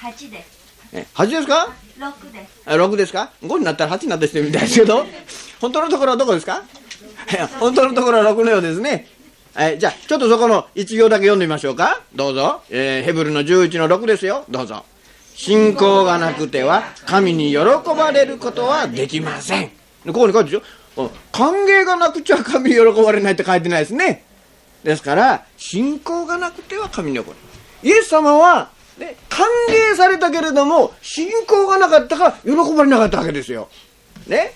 [0.00, 0.58] 八です。
[0.92, 1.68] え、8ですか？
[2.00, 2.62] 六です。
[2.66, 5.06] あ ?6 ですか ?5 になったら8になった人みたいですけど、
[5.60, 6.62] 本当のところはどこですか？
[7.60, 9.06] 本当のところは6のようですね。
[9.54, 12.00] はい、じゃあ、ちょっとそこの1行だけ読んでみましょうか。
[12.14, 12.62] どうぞ。
[12.70, 14.44] えーヘブルの11の6ですよ。
[14.48, 14.84] どうぞ。
[15.38, 17.58] 信仰がなくては、神に喜
[17.96, 19.68] ばれることはできません。
[20.08, 21.10] ここに書いてるでしょ？
[21.30, 24.24] 歓迎がなくちゃ神に喜ばれないって書いてないですね。
[24.82, 27.96] ですから、信仰がなくては神に喜ばれない。
[27.96, 33.68] イエス様は、ね、歓迎されたけれども、信仰がなかったか喜ばれなかったわけですよ。
[34.26, 34.54] ね？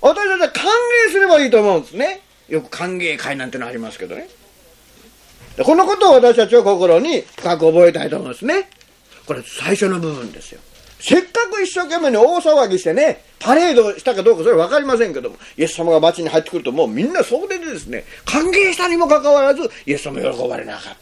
[0.00, 0.64] 私たちは歓
[1.08, 2.22] 迎すればいいと思うんですね。
[2.48, 4.26] よく歓迎会なんてのありますけどね。
[5.62, 8.70] このことを私たちは心に深く覚えたいと思うんですね。
[9.28, 10.60] これ最初の部分ですよ。
[11.00, 20.96] せっかく一生懸命に大騒ぎしてね、パレードしたかどうかそれは分かりませんけども、イエス様が街に入ってくるともうみんな総出でですね、歓迎したにもかかわらず、イエス様喜ばれなかっ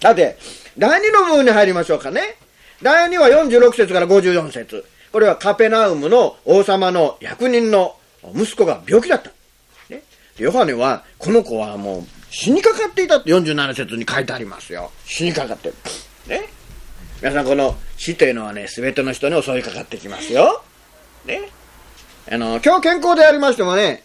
[0.00, 0.08] た。
[0.08, 0.38] さて、
[0.78, 2.36] 第2の部分に入りましょうかね。
[2.80, 7.96] 第2は46節から54節これはカペナウムの王様の役人の
[8.32, 9.32] 息子が病気だった。
[9.90, 10.04] ね、
[10.38, 14.92] ヨハネは、この子はもう死にかかっていたって47節に書いてありますよ。
[15.04, 15.74] 死にかかってる。
[16.28, 16.55] ね。
[17.22, 20.62] 皆さんこの死というのはね、すべての人に襲いかかってきますよ。
[21.24, 21.48] ね。
[22.30, 24.02] あの、今日健康でありましてもね、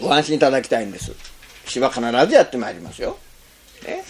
[0.00, 1.12] ご安心いただきたいんです。
[1.66, 3.18] 死は必ずやってまいりますよ、
[3.84, 4.02] ね、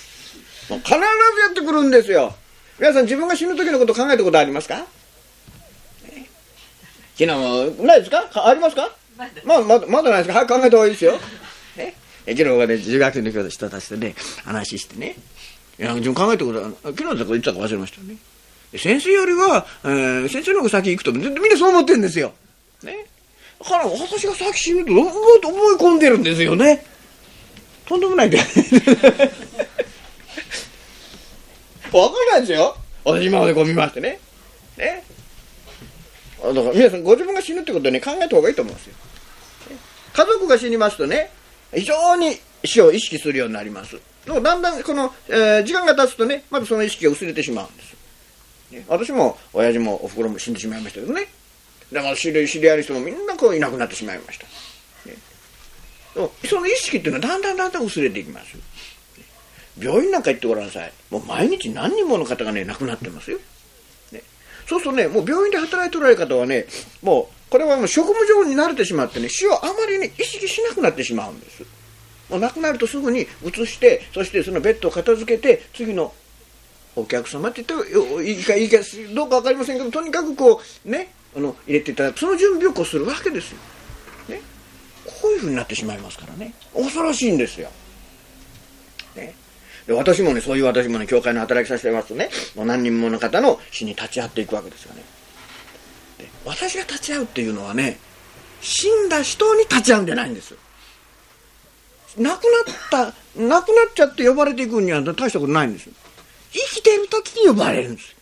[0.70, 1.07] もう必ずや
[1.50, 2.35] ってくるんですよ。
[2.79, 4.87] 皆さん自分が死ぬ時のこと考えたことありますか、ね、
[7.18, 8.24] 昨日もないですか？
[8.29, 8.90] かありますか？
[9.44, 10.35] まあ、まだまだないですか？
[10.35, 11.12] 早く考えた方がいいですよ、
[11.76, 15.16] ね、昨日はね中学生の人たちとね話してね
[15.80, 18.16] いや自分考えたことは昨日だか言ったか忘れましたね。
[18.76, 22.34] 先生よりは、えー、先生の方が先行くとみんなそう思ってるんですよ。
[22.82, 23.06] ね。
[23.58, 26.84] だから私が先死ぬと思い込んでるんですよね。
[27.86, 28.30] とんでもない。
[28.30, 28.36] で
[31.92, 32.76] わかんないですよ。
[33.02, 34.20] 私今までこう見ましてね。
[34.76, 35.02] ね。
[36.42, 38.94] だから皆さんご自分が死ぬってことをね考えた方がいいと思うんですよ。
[40.12, 41.30] 家族が死にますとね
[41.74, 43.98] 非常に死を意識するようになります。
[44.40, 47.96] だんだんこの、えー、時間が経つとねまずその意識が薄れてしまうんです、
[48.70, 51.26] ね、私も親父もおふくろも死んでしまいましたけどね。
[51.92, 54.46] だから知り知り合いの人もみんなこういなくなってしまいました、
[55.10, 55.16] ね、
[56.48, 58.56] その意識っていうのはだんだんだんだん薄れていきます
[59.76, 60.92] 病院なんか行ってごらんなさい。
[61.10, 63.38] もう毎日何人もの方がね亡くなってますよ、
[64.12, 64.22] ね、
[64.68, 66.66] そうするとねもう病院で働いておられる方はね
[67.02, 71.64] もうこれはもう職務上に慣れてしまってね死をあまりね意識しなくなってしまうんです
[72.38, 76.12] 亡くなるとすぐに移してそしてそのベッドを片付けて次の
[76.96, 78.78] お客様って言っていいかいいか
[79.14, 82.18] どうか分かりませんけどとにかくこうねあの入れていただく。
[82.18, 83.58] その準備をこうするわけですよ、
[84.28, 84.40] ね、
[85.04, 86.54] こういうふうになってしまいますからね。
[86.74, 87.70] 恐ろしいんですよ、
[89.14, 89.34] ね、
[89.86, 95.02] で私もねそういう私もね教会の働きさせてますとねもう何人もの方の死に立ち会っていくわけですよね。
[96.18, 97.98] で私が立ち会うっていうのはね
[98.60, 100.54] 死んだ人に立ち会うんじゃないんです
[102.18, 105.92] 亡くなった亡くなっちゃって呼ばれていくには大したことないんですよ。
[106.52, 108.16] 生きてる時に呼ばれるんです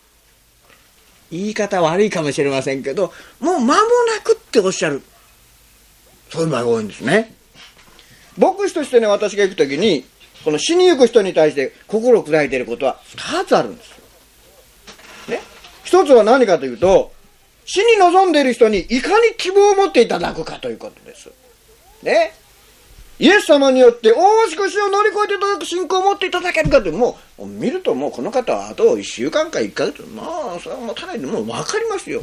[1.31, 3.75] 言い方悪いかもしれませんけどもう間もな
[4.23, 5.01] くっておっしゃる。
[6.29, 7.33] そういう場合が多いんですね。
[8.37, 10.05] 牧師としてね私が行く時に
[10.45, 13.99] この死にゆく人に対して心を砕いていることは2つあるんです
[15.27, 15.41] ね？
[15.83, 17.11] 一つは何かというと
[17.65, 21.31] 死に臨んでいる人にいかに希望を持っていただくかということです。
[22.03, 22.33] ね？
[23.19, 32.21] イエス様によって大しく死を乗り越えていただく信仰を持っていただけるかってもう見るともうこの方はあと1週間か1ヶ月まあそれはもうただでもう分かりますよ。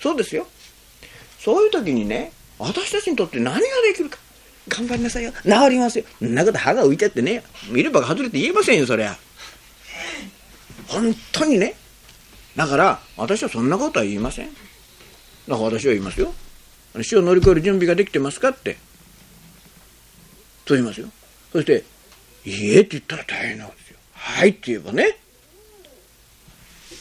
[0.00, 0.46] そうですよ。
[1.38, 4.18] そういう時にね私たちにとって何ができるか
[4.68, 5.32] 頑張りなさいよ。
[5.42, 6.06] 治りますよ。
[6.18, 9.16] そんなこと歯が浮いちゃってね見れば外れて言えませんよそりゃ。
[10.88, 11.74] 本当にね。
[12.56, 14.48] だから私はそんなことは言いません。
[14.48, 14.58] だか
[15.48, 16.32] ら私は言いますよ。
[17.02, 18.78] 死を乗り越える準備ができてますかって。
[20.66, 21.08] と言いますよ。
[21.52, 21.84] そして、
[22.44, 23.96] いえって言ったら大変なんですよ。
[24.12, 25.16] はいって言えばね。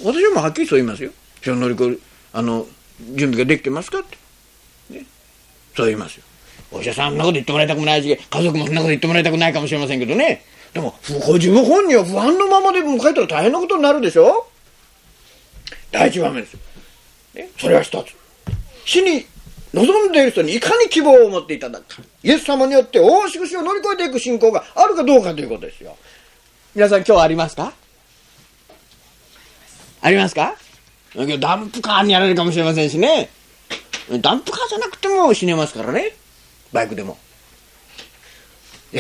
[0.04, 1.12] 私はもうはっきりそう言いますよ。
[1.42, 2.02] 死を乗り越える、
[2.32, 2.66] あの、
[3.00, 4.00] 準備ができてますか？
[4.00, 4.18] って。
[4.98, 5.06] ね。
[5.76, 6.24] そう言いますよ。
[6.72, 10.44] お医者さんそんなこと言ってもらいたくないし、家族もそんなこと言ってもらいたくないかもしれませんけどね。
[10.74, 14.48] でも、ご自分本人は不安のままで迎えたら大変なことになるでしょ？
[15.92, 16.60] 第一番目ですよ。
[17.34, 17.50] ね。
[17.58, 18.14] それは一つ。
[18.86, 19.26] 死に
[19.76, 22.02] 望んでいる人にいかに希望を持っていただくか。
[22.24, 25.98] イエス様によって大しくしを乗り越えていく信仰があるかどうかということですよ。
[26.74, 27.74] 皆さん今日はありますか？
[30.02, 30.56] ありますか？
[31.16, 33.30] ダンプカーにやられるかもしれませんしね。
[34.22, 36.14] ダンプカーじゃなくても死ねますからね。
[36.72, 37.18] バイクでも。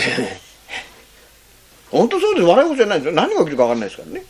[1.91, 2.45] 本当そうです。
[2.47, 3.13] 笑い事じゃないですよ。
[3.13, 4.25] 何が起きるか分かんないですからね。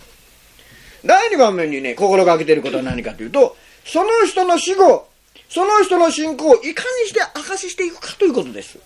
[1.03, 3.55] 第2番目にね、心がけてることは何かというと、
[3.85, 5.07] その人の死後、
[5.55, 8.77] その人の信仰をいかにして証ししていくかということです。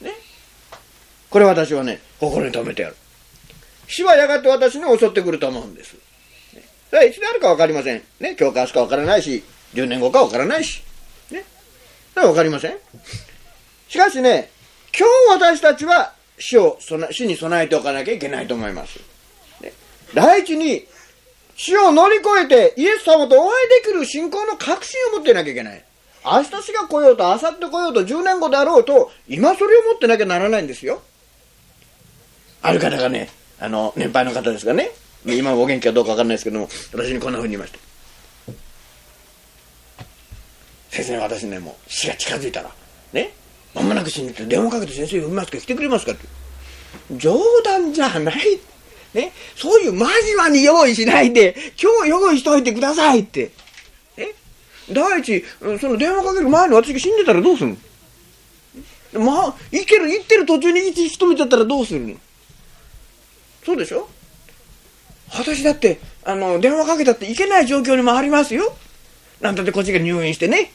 [0.00, 0.10] ね。
[1.30, 2.96] これ私はね、心に留めてやる。
[3.86, 5.94] 死はやがて私に襲ってくると思うんです。
[6.52, 8.02] ね、それはいつであるか分かりません。
[8.18, 8.34] ね。
[8.36, 10.82] 今日か明日か分からないし、10年後か分からないし。
[11.30, 11.44] ね。
[12.12, 12.76] それは分かりません。
[13.88, 14.50] しかしね、
[14.98, 15.06] 今
[15.38, 16.76] 日私たちは死を、
[17.12, 18.98] 死に備えておかなきゃいけないと思います。
[19.60, 19.72] ね、
[20.12, 20.88] 第一に、
[21.58, 25.84] 死を乗り越えてイエス様とお会いできる信仰の確信を持ってなきゃいけない。
[26.24, 31.02] 明日死が来ようと、明後日来ようと、10年後であろうと、今それを持ってなきゃならないんですよ。
[32.62, 33.28] ある方がね、
[33.58, 34.90] あの、年配の方ですがね、
[35.26, 37.78] 今お元気かどうかわかんないですけども、私にこんな風に言いました。
[40.90, 42.70] 先生、私ね、もう死が近づいたら、
[43.12, 43.32] ね、
[43.74, 46.26] まもなく死にって電話かけて先生呼びますか来てくれますかって。
[47.16, 48.60] 冗談じゃない。
[49.14, 53.50] ね、そういう間際に用意しないで、今日用意しといてくださいって。
[54.16, 54.34] え
[54.90, 55.44] 第一、
[55.80, 57.76] その電話かける前に私が死んでたらどうする
[59.14, 59.20] の？
[59.20, 62.14] まあ、行ける、行ってる途中に引き止めちゃったらどうするの？
[63.64, 64.08] そうでしょ？
[65.30, 68.74] 私だって、あの、電話かけたって行けない状況にもありますよ。
[69.40, 70.72] なんだってこっちが入院してね、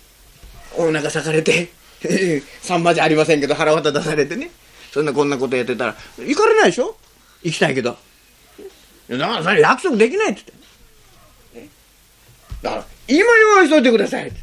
[0.75, 1.69] お腹裂かれて、
[2.61, 4.51] さんまじゃありませんけど腹渡出されてね。
[4.91, 5.95] そんなこんなことやってたら。
[6.19, 6.95] 行かれないでしょ？
[7.43, 7.97] 行きたいけど。
[9.18, 10.41] だからそれ約束できないって
[11.53, 11.72] 言って
[12.61, 14.39] だから今用意しといてくださいって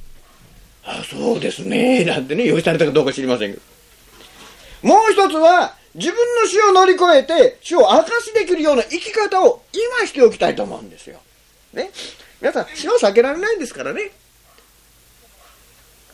[0.85, 11.21] あそうですねなんてね用意されたかどうか知りませんけどもう一つは自分の死を乗り越えて死を明かしできるような生き方を今しておきたいと思うんですよ。
[11.73, 11.91] ね？
[12.41, 14.13] 皆さん死を避けられないんですからね。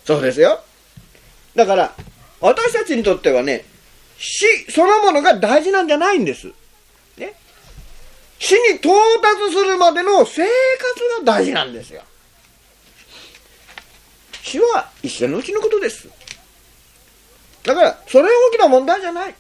[0.05, 0.61] そうですよ。
[1.55, 1.95] だから
[2.41, 3.65] 私たちにとってはね
[4.19, 6.53] 死そのものが大事なんじゃないんです。
[8.39, 12.03] 死に到達するまでの生活が大事なんですよ。
[14.43, 16.09] 死は一緒のうちのことです。
[17.65, 19.35] だから、それは大きな問題じゃない。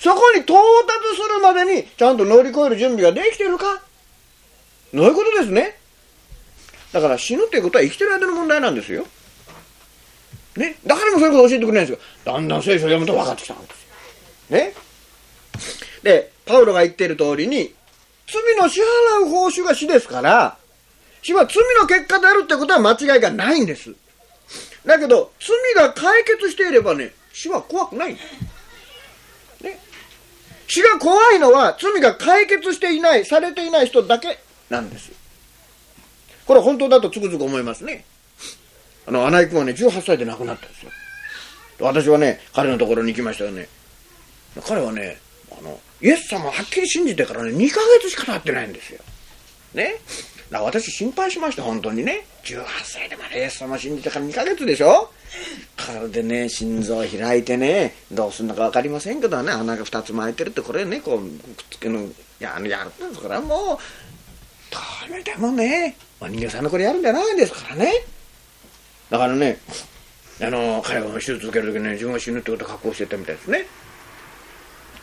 [0.00, 3.82] そこに到達するまでに、ちゃんと乗り越える準備ができてるか
[4.92, 5.76] そういうことですね。
[6.92, 9.06] だから死ぬっていうことは生きてる間の問題なんですよ。
[10.56, 10.78] ね。
[10.86, 11.98] 誰もそういうこと教えてくれないんですよ。
[12.24, 13.82] だんだん聖書を読むと分かってきたんです
[14.50, 14.56] よ。
[14.56, 14.74] ね。
[16.02, 17.74] で、パウロが言ってる通りに、
[18.30, 20.56] 罪の支払う報酬が死ですから、
[21.22, 23.94] 死は罪の結果であるってことは間違いがないんです。
[24.84, 28.14] だけど、罪が解決していればね、死は怖くない。
[28.14, 29.78] ね。
[30.66, 35.10] 死が怖いのは罪が解決していない、されていない人だけなんです。
[36.46, 38.04] これは本当だとつくづく思いますね。
[39.06, 40.90] あの、穴井君はね、18歳で亡くなったんですよ。
[41.80, 43.68] 私はね、彼のところに行きましたよね。
[44.66, 45.18] 彼はね、
[45.58, 49.00] あの、イエス様はっきり信じてからね、2ヶ月しか経ってないんですよ。
[49.74, 49.96] ね。
[50.50, 52.24] だから私心配しました、本当にね。
[52.44, 55.10] 18歳でまだイエス様信じてから2ヶ月でしょ
[55.76, 63.78] 体でね、心臓を開いてね、どうすんのか分かりませんけどね、穴が2つも開いてるって、これね、こう、くっつけの、やあのやるんですから、もう、
[65.08, 67.92] どれでもね、お人形さんのこれやるんじゃないんですからね。
[69.10, 69.58] だからね、
[70.40, 73.66] あの、彼が手術受ける時ね、自分が死ぬってことを覚悟してたみたいですね。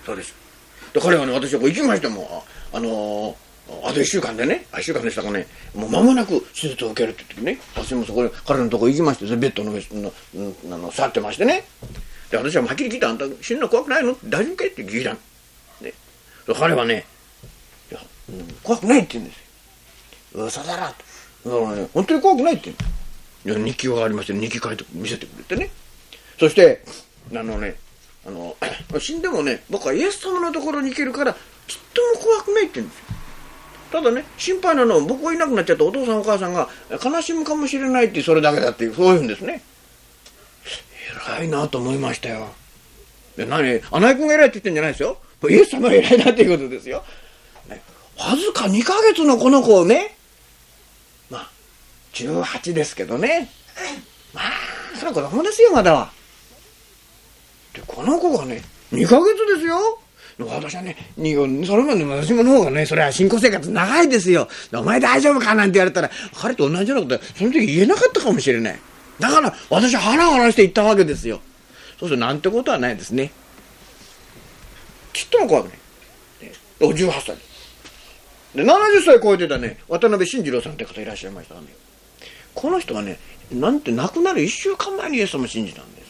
[0.06, 0.45] そうです。
[0.96, 2.44] で、彼はね、私はこう行きましたも。
[2.72, 3.36] あの
[3.84, 11.66] あと1週間でね、あ1週間でしたかね、もう間もなく手術を受けるって言ってね、私もそこで彼のとこ行きまして、ベッドの上の、うん、あの座ってましてね。
[12.30, 14.16] で、私ははっきり聞いた、あんた死ぬの怖くないの？
[14.24, 15.18] 大丈夫かって聞いたの。
[15.82, 15.94] で
[16.54, 17.06] 彼はね
[17.92, 18.00] いや、
[18.64, 20.46] 怖くないって言うんですよ。
[20.46, 20.94] 嘘だろ
[21.44, 21.60] と。
[21.60, 22.72] だからね、本当に怖くないって
[23.44, 23.66] 言うの。
[23.66, 25.72] いや日記がありまして、日記書いて見せてくれてね。
[26.40, 26.84] そして、
[27.34, 27.76] あのね、
[28.26, 28.56] あの、
[29.00, 31.40] 死んでもね、僕はイエス様のところに行けるから、ちっ
[31.94, 33.06] とも怖くないって言うんですよ。
[33.92, 36.68] ただね、心配なのは僕がいなくなっちゃったお父さんお母さんが
[37.04, 39.62] 悲しむかもしれないってそれだけだっていう、そういうんですね。
[41.30, 42.50] 偉いなと思いましたよ。
[43.38, 45.18] で何穴井君が偉いって言ってんじゃないですよ。
[45.50, 47.04] イエス様が偉いなっていうことですよ。
[47.70, 47.82] ね、
[48.18, 50.18] わずか2ヶ月のこの子をね、
[51.30, 51.50] まあ、
[52.14, 53.50] 18ですけどね。
[54.34, 56.12] まあ、その子供ですよ、まだは。
[57.76, 58.62] で、この子がね、
[58.92, 60.00] 2ヶ月ですよ。
[60.38, 64.50] 私はね、それまで私もの方がね、それは新婚生活長いですよ。
[64.74, 68.80] お前大丈夫かなんて言われたら、彼と同じようなことは、その時言えなかったかもしれない。
[69.20, 71.40] だから、私は腹をらして言ったわけですよ。
[72.00, 73.32] そうすると、なんてことはないですね。
[75.14, 75.78] ちっとも怖くない。
[76.82, 77.38] 18歳
[78.56, 78.64] で。
[78.64, 81.62] 70歳超えてたね、渡辺晋次郎さんって方いらっしゃいましたね。
[82.54, 83.20] この人はね、
[83.54, 86.05] なんて亡くなる1週間前にイエス様信じたんです。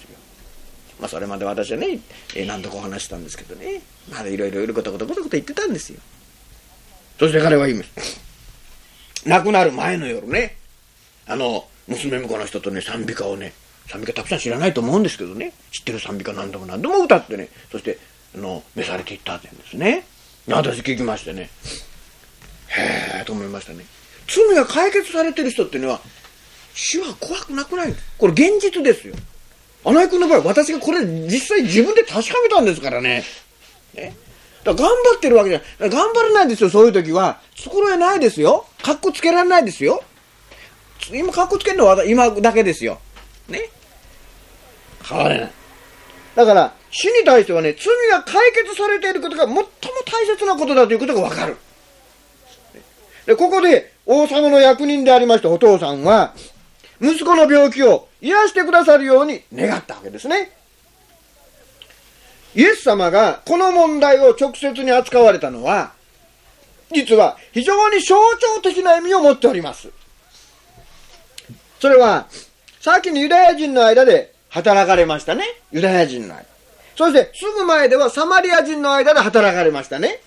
[1.00, 2.00] まあ、それまで私はね、
[2.36, 6.00] え、何度かお話したんですけどね、まだいろいろいろことことことこと言ってたんですよ。
[7.20, 8.22] そして彼は言います。
[9.26, 10.58] 亡くなる前の夜ね、
[11.28, 13.54] あの、娘婿の人とね、賛美歌をね、
[13.88, 17.98] 賛美歌たくさん知らないと思うんですけどね、知ってる賛美歌何度も何度も歌ってね、そして、
[18.36, 20.06] あの、召されていったって言うんですね。
[20.48, 21.50] 私聞きましてね、
[22.68, 23.86] へえと思いましたね。
[24.28, 26.02] 罪が解決されてる人っていうのは、
[26.76, 28.04] 死は怖くなくないんです。
[28.18, 29.16] これ現実ですよ。
[29.86, 33.24] 穴井君の場合、私がこれ実際自分で確かめたんですからね。
[33.94, 34.16] ね。
[34.64, 35.90] だら頑張ってるわけじゃない。
[35.90, 37.40] 頑張れないですよ、そういう時は。
[37.56, 38.66] 繕えないですよ。
[38.82, 40.04] かっこつけられないですよ。
[41.14, 43.00] 今、かっこつけるのは今だけですよ。
[43.48, 43.70] ね。
[45.08, 45.52] 変われない。
[46.36, 49.64] だから、死に対してはね、罪が解決されていることが最も
[50.06, 51.58] 大切なことだということがわかる。
[53.28, 56.34] で、ここで、王様の役人でありましたお父さんは、
[57.02, 60.52] 息子の病気を癒してくださるように願ったわけですね。
[62.56, 65.92] イエス様がこの問題を直接に扱われたのは、
[66.92, 69.90] 実は非常に象徴的な意味を持っております。
[71.80, 72.28] それは、
[72.80, 75.44] 先にユダヤ人の間で働かれましたね。
[75.72, 76.46] ユダヤ人の間。
[76.96, 80.22] そして、すぐ前ではサマリア人の間で働かれましたね。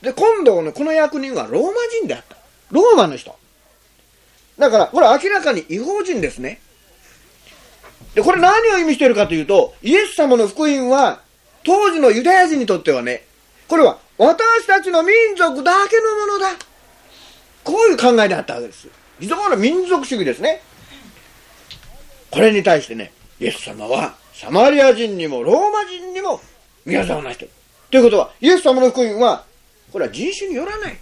[0.00, 2.36] で、今度のこの役人はローマ人であった。
[2.70, 3.36] ローマの人。
[4.58, 6.60] だから、これ明らかに違法人ですね。
[8.14, 11.20] で、これ何を意味しているかというと、イエス様の福音は、
[11.64, 13.24] 当時のユダヤ人にとってはね、
[13.68, 16.50] これは私たちの民族だけのものだ。
[17.62, 18.88] こういう考えであったわけです。
[19.20, 20.62] 非常に民族主義ですね。
[22.30, 26.40] これに対してね、イエス様はサマリア人にもローマ人にも
[26.84, 27.54] 宮沢をなしている。
[27.90, 29.44] ということは、イエス様の福音は、
[29.92, 30.98] これは人種によらない。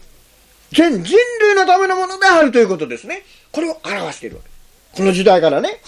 [0.77, 3.23] 全人類のためのものであるということですね。
[3.51, 4.51] これを表しているわけ。
[4.99, 5.81] この時代からね。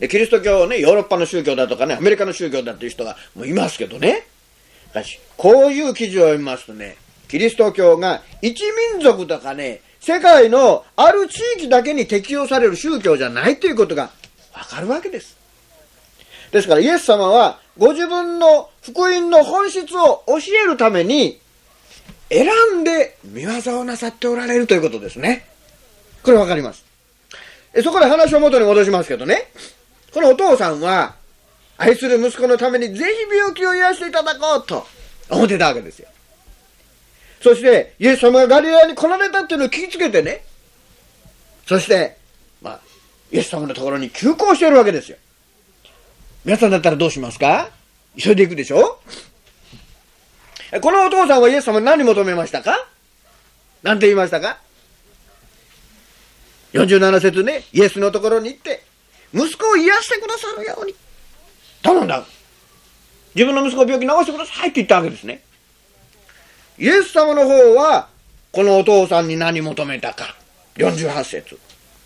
[0.00, 4.26] で、キリスト教をね、ヨーロッパの宗教だとかね、アメリカの宗教だっていう人がもういますけどね。
[4.88, 6.96] しかし、こういう記事を読みますとね、
[7.28, 8.62] キリスト教が一
[8.94, 14.10] 民族とかね、世界のある地域だけに適用される宗教じゃないということが
[14.54, 15.36] わかるわけです。
[16.50, 21.40] ですからイエス様はご自分の福音の本質を教えるために
[22.34, 22.48] 選
[22.80, 25.46] んで見業をなさっておられるということですね。
[26.24, 26.84] これわかります。
[27.84, 29.50] そこで話を元に戻しますけどね。
[30.12, 31.14] このお父さんは
[31.76, 34.84] 愛する息子のためにぜひ病気を癒していただこうと
[35.30, 36.08] 思ってたわけですよ。
[37.40, 40.44] そして、イエス様がガリラに来られたっていうのを聞きつけてね。
[41.66, 42.16] そして、
[42.62, 42.80] まあ、
[43.30, 45.18] イエス様のところに急行してるわけですよ。
[46.44, 47.70] 皆さんだったらどうしますか？
[48.16, 48.98] 急いでいくでしょ？
[50.80, 52.86] このお父さんはイエス様に何求めましたか？
[53.82, 54.58] なんて言いましたか
[56.72, 58.82] ?47 節ね、イエスのところに行って、
[59.32, 60.94] 息子を癒してくださるように。
[61.82, 62.24] 頼んだ。
[63.34, 65.42] 自分の息子を病気治してくださいって言ったわけですね。
[66.78, 68.08] イエス様の方は、
[68.50, 70.34] このお父さんに何求めたか。
[70.76, 71.58] 48節。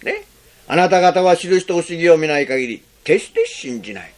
[0.03, 0.25] ね。
[0.67, 4.13] あなた方は印と不思議を見ない限り、決して信じない。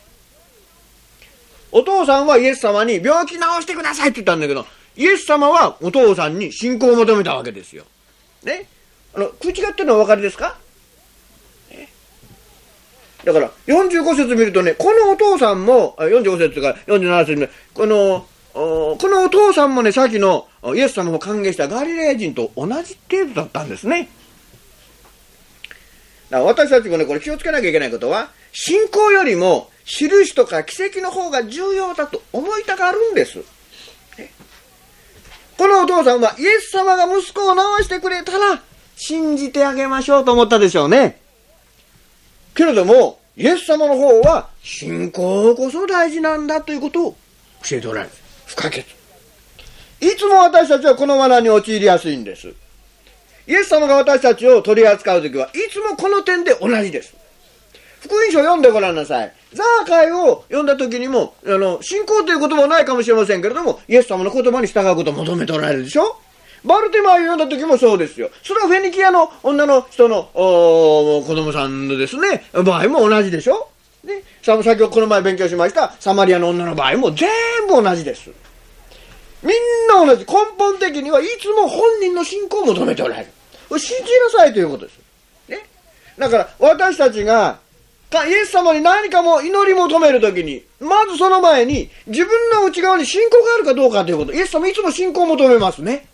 [1.73, 4.67] お父さんはイエス様に病気治してくださいって言ったんだけど、
[4.97, 7.85] イエス様はお父さんに信仰を求めたわけですよ。
[8.43, 8.67] ね？
[9.15, 10.57] あの、食い違ってるのはお分かりですか？
[11.71, 11.89] ね？
[13.25, 24.09] だから、45節見るとね、このお父さんも、あ45節か47節ね、この、このお父さんもね、さっきのイエス様を歓迎したガリレア人と同じ程度だったんですね。
[26.31, 33.41] だから私たちもね、これ気をつけなきゃいけないことは、信仰よりも印とか奇跡の方が重要だと思いたがるんです。
[35.59, 38.63] このお父さんはイエス様が息子を治してくれたら
[38.97, 41.21] 信じてあげましょうと思ったでしょうね。
[42.55, 47.17] けれども、イエス様の方は信仰こそ大事なんだということを
[47.69, 48.15] 教えておられる。
[48.47, 48.85] 不可欠。
[50.01, 52.55] いつも私たちはこの罠に陥りやすいんです。
[53.47, 57.20] イエス様が私たちを取り扱うときはいつもこの点で同じです。
[58.01, 59.33] 福音書を読んでごらんなさい。
[59.53, 66.21] ザーカイを読んだ時にも、あの、信仰という言葉はないかもしれませんけれども、イエス様の言葉に従うことを求めておられるでしょ？
[66.65, 68.31] バルテマイを読んだ時もそうですよ。
[68.43, 73.69] それはフェニキアの女の人の子供さんのですね、場合も同じでしょ？
[74.05, 77.29] ね、さ先ほどこの前勉強しましたサマリアの女の場合も全
[77.69, 78.31] 部同じです。
[79.43, 79.53] みん
[79.89, 80.25] な同じ。
[80.25, 83.79] 根本的にはいつも本人の信仰を求めておられる。
[83.79, 84.03] 信じ
[84.35, 84.99] なさいということです。
[85.49, 85.67] ね。
[86.19, 87.59] だから私たちが
[88.13, 94.33] イエス様に何かも祈り求めるときに、まずその前に自分の内側に信仰があるかどうかということ。
[94.33, 96.09] イエス様いつも信仰を求めますね。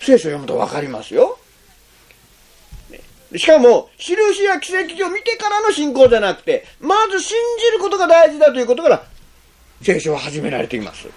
[0.00, 1.38] 聖書を読むとわかりますよ。
[3.36, 9.04] しかも、印や奇跡を見てからの信仰じゃなくて、まず信じることが大事だということから、
[9.82, 11.08] 聖書は始められています。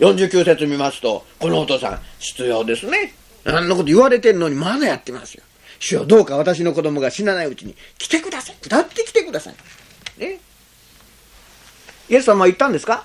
[0.00, 3.14] 49節見ますと、このお父さん、必要ですね。
[3.44, 5.42] あんなこと言われてるのにまだやってますよ。
[5.78, 8.56] 主よ、どうか私の子供が死なないうちに来てください。
[8.62, 9.54] 下ってきてください。
[10.18, 10.40] ね。
[12.08, 13.04] イエス様は言ったんですか？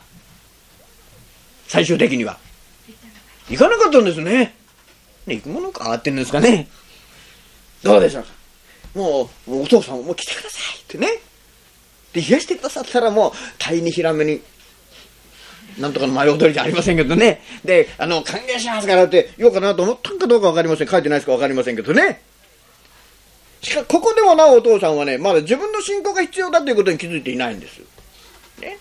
[1.67, 2.38] 最終的には。
[3.49, 4.55] 行かなかったんですね。
[5.26, 6.67] ね行くものかってんですかね。
[7.84, 8.30] どうでしょうか？
[8.95, 11.07] もう、お父さんもう来てくださいってね。
[12.13, 14.41] で、癒してくださったらもう、鯛にヒラメに、
[15.78, 17.41] なんとかの舞踊りじゃありませんけどね。
[17.63, 20.88] で、あの、歓迎しますからって言おうかなと思ったんかどうかわかりません。
[20.88, 22.24] 書いてないですかわかりませんけどね。
[23.62, 27.80] しかここでもなおお父さんはね、まだ自分の信仰が必要だということに気づいていないんです。
[28.60, 28.78] ね。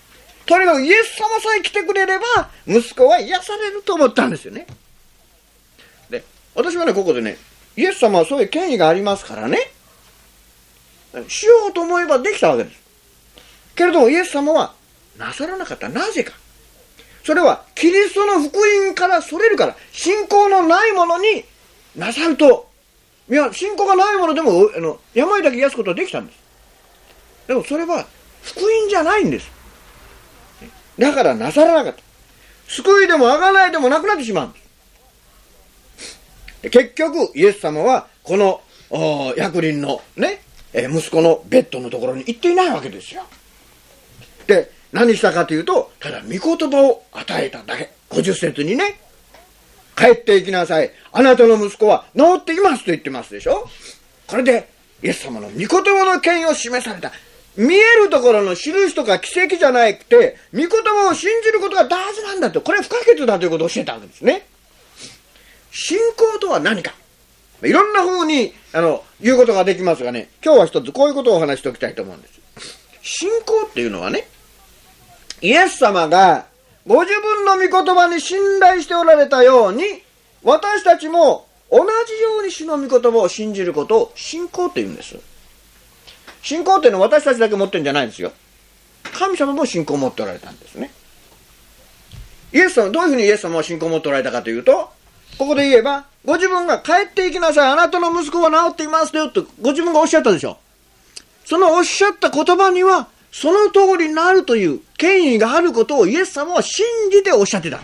[0.47, 4.67] とにかくイエス様さえ来てくれれば、息子は癒されると思ったんですよね。
[6.11, 6.25] で、
[6.55, 7.39] 私はね、ここでね、
[7.77, 9.59] イエス様はそういう権威がありますからね、
[11.29, 12.81] しようと思えばできたわけです。
[13.75, 14.75] けれども、イエス様は
[15.17, 15.89] なさらなかった。
[15.89, 16.33] なぜか。
[17.25, 21.45] それは、キリストの福音からそれるから、信仰のないものに
[21.95, 22.68] なさると、
[23.31, 26.39] いや、信仰がないものでも、あの、病だけ癒すことはできたんです。
[27.47, 28.07] でもそれは、
[28.43, 29.51] 福音じゃないんです。
[30.99, 32.03] だからなさらなかった。
[32.69, 34.59] 救いでもあがないでもなくなってしまうんで
[36.63, 36.71] す。
[36.71, 38.63] 結局、イエス様は、この
[39.37, 43.23] 役人のね、え息子のベッドのところに行っていないわけですよ。
[44.47, 47.91] で、何したかというと、ただ御言葉を与えただけ。
[48.11, 49.01] 50節にね、
[49.99, 50.91] 帰っていきなさい。
[51.13, 53.69] あなたの息子は治っていますと言ってますでしょ？
[54.27, 54.69] これで、
[55.03, 57.13] イエス様の御言葉の権威を示された。
[57.57, 62.61] 見えるところの印とか奇跡じゃなくて、御言葉を信じることが大事なんだと。
[62.61, 64.47] これは不可欠だということを教えたわけですね。
[65.73, 66.95] 信仰とは何か
[67.63, 72.39] いろんな風に、あの、言うことができますがね、今日は一つこういうことをお話しておきたいと思うんです。
[73.03, 74.29] 信仰っていうのはね、
[75.41, 76.47] イエス様が
[76.89, 79.83] ご自分の御言葉に信頼しておられたように、
[80.43, 85.17] 私たちも同じように主の御言葉を信じることを信仰って言うんです。
[86.43, 88.33] 信仰っていうのは私たちだけ持ってるんじゃないんですよ。
[89.13, 90.91] 神様も信仰を持っておられたんですね。
[92.55, 94.91] イエス様、どういうふうにイエス様は信仰を持っておられたかというと、
[95.37, 100.57] ここで言えば、ご自分が帰っていきなさい、あなたの息子は治っていますよと、ご自分がおっしゃったでしょ。
[101.45, 107.81] そのおっしゃった言葉には、その通りになるという権威があることをイエス様は信じておっしゃってた。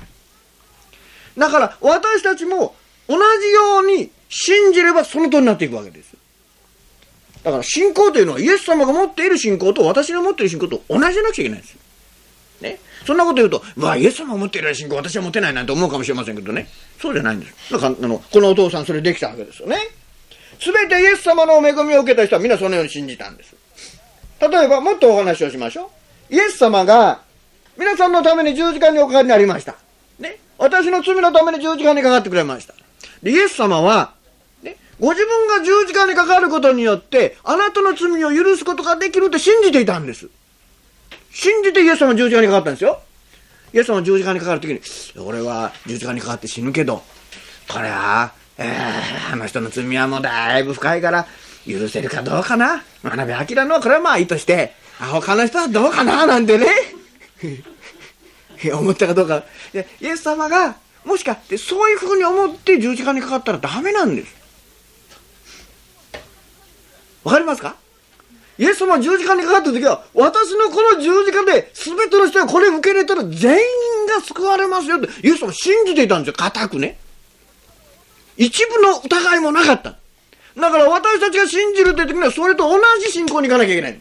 [1.37, 2.75] だから私たちも
[3.09, 6.17] 同じように信じればその通りになっていくわけです。
[7.43, 11.77] だから信仰というのはイエス様が持っている信仰と私が持っている信仰と同じじゃなくちゃいけないんです。
[12.61, 12.79] ね。
[13.07, 16.69] そんなこと言うと、わあ、イエス様が持っている信仰私は持てないなんて思うかもしれませんけどね。
[16.99, 17.73] そうじゃないんです。
[17.73, 19.77] だから、あの、このお父さんそれできたわけですよね。
[20.59, 23.55] すべてイエス様の恵みを受けた人は皆そのように信じたんです。
[24.41, 25.91] 例えば、もっとお話をしましょ
[26.31, 26.35] う。
[26.35, 27.21] イエス様が、
[27.77, 29.77] 皆さんのために十字架におかかりになりました。
[30.19, 30.39] ね。
[30.59, 32.75] 私の罪のために十字架にかかってくれました。
[33.23, 34.13] で、イエス様は、
[34.63, 40.29] ね、ご自分が十字架にかかることによって、あなたの罪を許すことができるって信じていたんです。
[41.33, 43.01] 信じてイエス様十字架にかかったんですよ。
[43.73, 44.81] イエス様十字架にかかるときに、
[45.21, 47.03] 俺は十字架にかかって死ぬけど、
[47.69, 51.27] これは、えー、あの人の罪はもうだいぶ深いから、
[51.67, 52.83] 許せるかどうかな。
[53.03, 56.67] 学び明のこれはまあいいとして、あ他の人はどうかななんてね。
[58.73, 59.45] 思ったかどうか。
[60.01, 64.35] イエス様が、もしかしてそういうふうに思って十字架にかかったらダメなんです。
[67.25, 67.77] わかりますか？
[68.57, 76.99] イエス様十字架にかかった時は、私のこの十字架で全ての人がこれ受け入れたら全員が救われますよって、イエス様信じていたんですよ、固くね。
[78.37, 79.97] 一部の疑いもなかった。
[80.57, 84.01] だから私たちが信じるって時には、それと同じ信仰に行かなきゃいけない。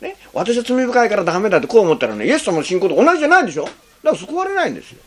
[0.00, 3.64] ね、私は罪深いからダメだってこう思ったらね、イエス様の信仰と同じじゃないでしょ？
[3.64, 4.98] だから救われないんですよ。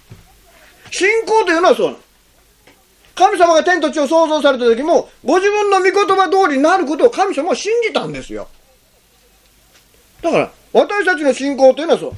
[0.91, 1.99] 信仰というのはそうなの。
[3.15, 8.47] 神様が天と地を創造された時も、ご自分の御言葉通りになることを神様は信じたんですよ。
[10.21, 12.13] だから、私たちの信仰というのはそう。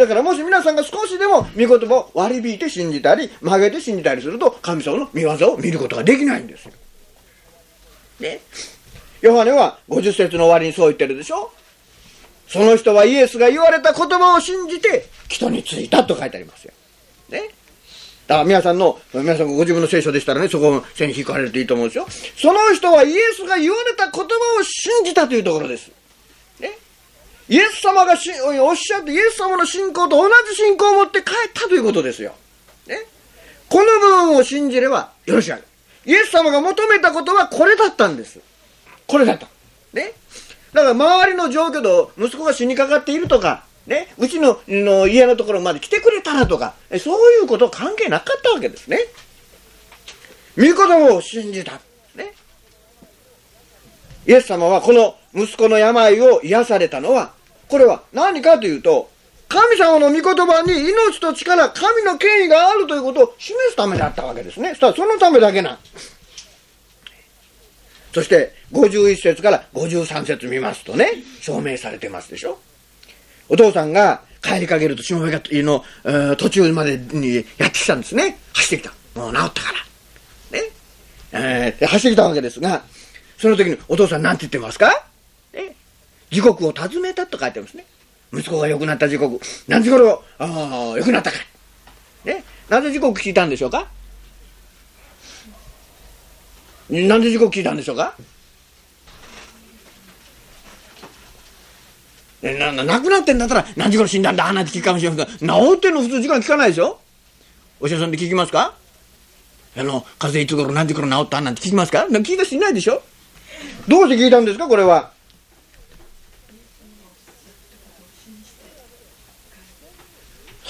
[0.00, 6.72] ね、だからもし皆さんが少しでも御言葉を割り引いて信じたり、曲げて信じたりすると、神様の御業を見ることができないんですよ。
[8.20, 8.40] ね。
[9.20, 11.52] ヨハネは50節の終わりにそう言ってるでしょ？
[12.48, 16.72] その人はイエスが言われた言葉を信じて、人についたと書いてありますよ。
[17.28, 17.50] ね。
[18.26, 22.06] だから皆さんの、皆さんご自分の聖書でしたらね、そこを線引かれるといいと思うんですよ。
[22.36, 24.24] その人はイエスが言われた言葉
[24.58, 25.90] を信じたというところです。
[27.50, 32.32] イエス様がしおっしゃって、イエス様の信仰と同じ信仰を持って帰ったということですよ。
[32.86, 32.96] ね？
[33.68, 35.52] この部分を信じればよろしい。
[36.06, 38.38] イエス様が求めたことはこれだったんです。
[39.08, 39.48] これだった。
[39.92, 40.12] ね？
[40.72, 48.98] だから周りの状況と息子が死にかかっているとか、ね、うちのの家のところまで来てくれたらとか、そういうこと関係なかったわけですね。
[50.56, 51.80] 御言葉を信じた。
[52.14, 52.32] ね？
[54.24, 57.32] イエス様はこの息子の病を癒されたのは、
[57.70, 59.08] これは何かというと、
[59.48, 64.74] 神様の御言葉に命と力、神の権威があるということを示すためだったわけですね。
[64.74, 65.78] さあそのためだけなん。
[68.12, 72.58] そして、51節から53節見ますとね、証明されてますでしょ。
[73.48, 78.38] お父さんが帰りかけると、下部がの、えー、途中までにやってきたんですね。
[78.52, 79.20] 走ってきた。
[79.20, 79.72] もう治ったか
[80.52, 80.58] ら。
[80.58, 80.64] ね。
[81.32, 82.82] えー、走ってきたわけですが、
[83.38, 85.09] その時にお父さん何て言ってますか？
[86.30, 87.84] 時刻を尋ねたと書いてますね。
[88.32, 91.38] 息子が良くなった時刻、何時頃、ああ、良くなったか。
[92.24, 92.44] ね？
[92.68, 93.88] なぜ時刻聞いたんでしょうか？
[96.88, 98.14] なんで時刻聞いたんでしょうか？
[102.42, 104.52] な、な、亡くなってんだったら何時頃死んだんだ？
[104.52, 105.26] なんて聞くかもしれません。
[105.26, 107.00] が、治ってんの普通時間聞かないでしょ？
[107.80, 108.74] お医者さんで聞きますか？
[109.76, 111.40] あの、風邪いつ頃何時頃治った？
[111.40, 113.02] なんて聞きますか聞いた人いないでしょ？
[113.88, 114.68] どうして聞いたんですか？
[114.68, 115.12] これは。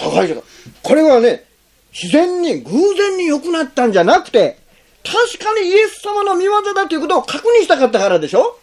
[0.00, 0.42] 高い
[0.82, 1.44] これはね、
[1.92, 4.58] 自然に、偶然に良くなったんじゃなくて、
[5.04, 8.58] 確かにイエス様の見業だということを確認したかったからでしょ？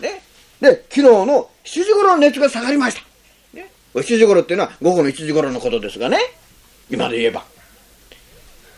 [0.00, 0.22] ね。
[0.60, 3.02] で、昨日の7時頃の熱が下がりました。
[3.52, 3.70] ね。
[3.94, 6.18] 7時頃っていうのは午後の1時頃のことですがね。
[6.90, 7.44] 今で言えば。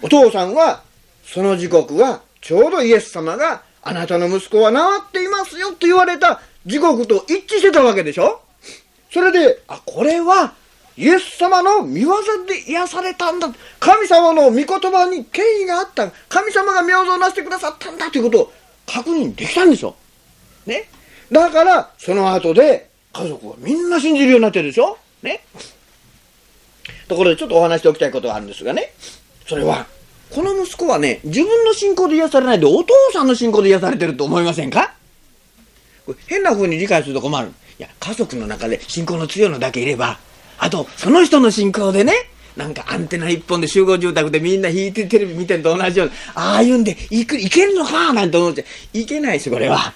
[0.02, 0.82] お父さんは、
[1.24, 4.78] その時刻は、ちょうどイエス様が、あなたの息子は治
[5.08, 8.40] っていますよと言われた時刻と一致してたわけでしょ？
[9.10, 10.52] それで、あ、これは、
[10.98, 12.10] イエス様の見業
[12.48, 13.48] で癒されたんだ。
[13.78, 16.10] 神様の御言葉に権威があった。
[16.28, 18.52] 神様が妙をなしてくださったんだということを
[18.84, 19.94] 確認できたんでしょ。
[20.66, 20.88] ね。
[21.30, 25.44] だから、その後で、家族はみんな信じるようになってるでしょね。
[27.06, 28.92] ところでちょっとお話しておきたいことがあるんですがね。
[29.46, 29.86] それは、
[30.30, 34.94] この息子はね、自分の信仰で癒されないで、お父さんの信仰で癒されてると思いませんか？
[36.26, 37.52] 変な風に理解すると困る。
[37.78, 40.18] いや、家族の中で信仰の強いのだけいれば、
[40.58, 42.12] あと、その人の信仰でね、
[42.56, 49.94] なんかアンテナ一本で集合住宅でみんな引いてテレビ見てると同じように、ああいうんで、いく、いけるのかなんて思っちゃいけないですこれは。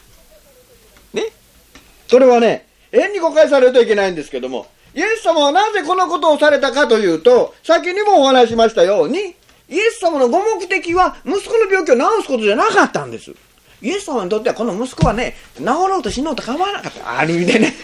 [1.13, 1.25] ね
[2.07, 9.35] それはね、縁に誤解されるといけないんですけども、イエス様はなぜこのことをされたかというと、先にもお話しましたように、
[9.69, 13.33] イエス様のご目的は息子の病気を治すことじゃなかったんです。
[13.81, 17.19] イエス様にとってはこの息子はね、治ろうと死のうと構わなかった。
[17.19, 17.75] ある意味でね。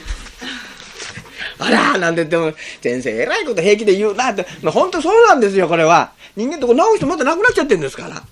[1.59, 6.13] あらなんて言っても、先生、えらいこと平気で言うなって、まあ、本当そうなんですよ、これは。
[6.37, 8.23] 人間ってこ治す人またなくなっちゃってるんですから。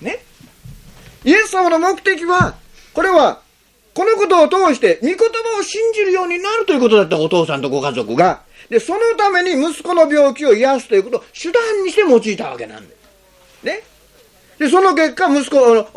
[0.00, 0.22] ね。
[1.24, 2.54] イエス様の目的は、
[2.92, 3.40] これは、
[3.94, 5.24] このことを通して、御言葉
[5.58, 8.42] を信じるようになるということだったお父さんとご家族が。
[8.68, 12.94] で、そのために息子の病気を癒すということを手段にして用いたわけなんで
[13.62, 13.64] す。
[13.64, 13.82] ね。
[14.58, 15.88] で、その結果、息子の、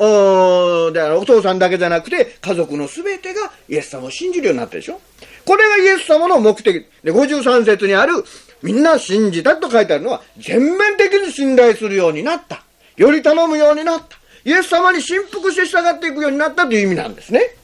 [0.87, 4.99] おであるお父さんだけじゃなくて、家族の全てがイエス様を信じるようになったでしょ
[5.45, 6.85] これがイエス様の目的。
[7.03, 8.23] で、53節にある、
[8.61, 12.63] みんな信じたと書いてあるのは、全面的に信頼するようになった。
[12.97, 14.17] より頼むようになった。
[14.43, 17.55] イエス様に信服して従っていくようになったという意味なんですね。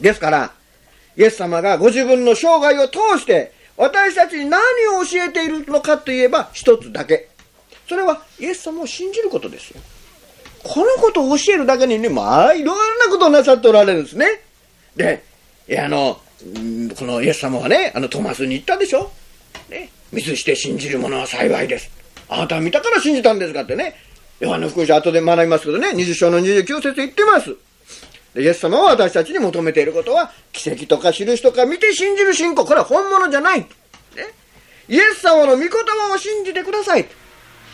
[0.00, 0.52] ですから、
[1.16, 4.60] イエス様がご自分の生涯を通して、私たちに何
[5.00, 7.28] を教えているのかといえば、一つだけ。
[7.88, 9.80] それは、イエス様を信じることですよ。
[10.62, 14.26] このことを教えるだけにね、まあ、いろんなことをなさっておられるんですね。
[14.96, 15.22] で、
[15.78, 16.20] あの、
[16.96, 19.10] このイエス様はね、あのトマスに言ったでしょ？
[19.68, 21.90] ね、ミスして信じる者は幸いです。
[22.28, 23.96] あなたは見たから信じたんですかってね。
[24.38, 27.56] ヨハネ福音書後で学びますけどね、20章の29節言ってます。
[28.36, 32.64] イエス様は私たちに求めていることは、奇跡とか印とか見て信じる信仰。
[32.64, 33.60] これは本物じゃない。
[33.60, 33.66] ね、
[34.88, 37.04] イエス様の御言葉を信じてください。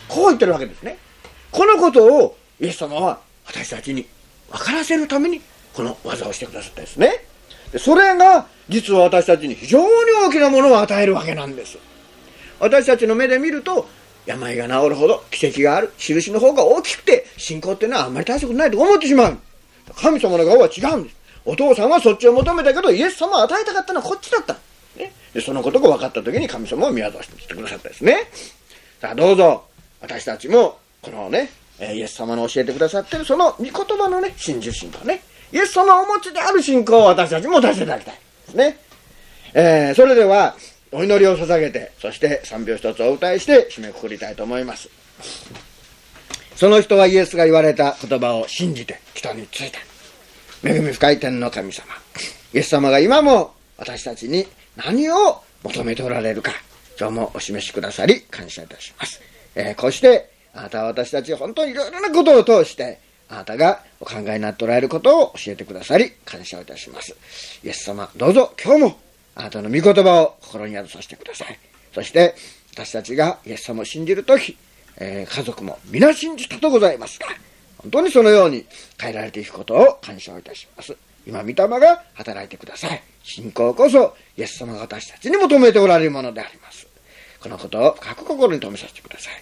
[0.07, 0.97] こう言ってるわけですね。
[1.51, 4.07] このことをイエス様は私たちに
[4.49, 5.41] 分からせるために、
[5.73, 7.25] この技をしてくださったんですね。
[7.77, 9.85] それが実は私たちに非常に
[10.27, 11.77] 大きなものを与えるわけなんです。
[12.59, 13.87] 私たちの目で見ると、
[14.25, 19.37] 病が治るほど奇跡がある、印の方が大きくて、信仰っていうのはあんまり大したことないと思ってしまう。
[19.95, 21.15] 神様の顔は違うんです。
[21.45, 24.55] お父さんはそっちを求めたけど、イエス様を与えたかったのはこっちだった。
[24.97, 28.29] ね、でそのことが分かった時に神様を見渡してくださったですね。
[28.99, 29.65] さあどうぞ、
[30.01, 35.21] 私たちも、このね、イエス様の教えてくださってるその御言葉のね、信じる信仰ね。
[35.51, 38.24] イエス様をお持ちである信仰を私たちも出していただきたい。
[38.45, 38.77] ですね。
[39.53, 40.55] えー、それでは、
[40.91, 44.89] お祈りを捧げて、そして三秒一つお歌いして締めくくりたいと思います。
[46.55, 49.79] その人はイエスが言われた言葉を信じて人についた。
[50.67, 51.85] 恵み深い天の神様。
[52.53, 56.53] イエス様が今も私たちに何を求めておられるか、
[56.97, 59.21] 今日もお示しくださり感謝いたします。
[59.55, 67.15] えー、こうして、あなたは私たち本当にいろいろなことを通して、あなたがお考えになっておられることを教えてくださり、感謝をいたします。
[67.63, 68.99] イエス様、どうぞ今日も
[69.35, 71.59] あなたの御言葉を心に宿させてください。
[71.93, 72.35] そして、
[72.73, 74.57] 私たちがイエス様を信じるとき、
[74.97, 77.27] えー、家族も皆信じたとございますが、
[77.77, 78.65] 本当にそのように
[78.99, 80.95] 変えられていくことを感謝をいたします。
[81.25, 83.01] 今、御霊が働いてください。
[83.23, 86.87] 信仰こそ、イエス様が私たちに求めておられるものであります。
[87.45, 89.33] このことを深く心に留めさせてください。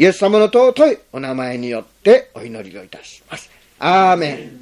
[0.00, 3.50] イエス様の尊いお名前によってお祈りをいたします。
[3.80, 4.60] アーメン。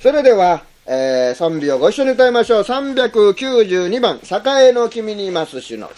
[0.00, 2.62] それでは、えー、賛美をご一緒に歌いましょう。
[2.62, 4.18] 392番、
[4.62, 5.90] 栄の君にいます主の。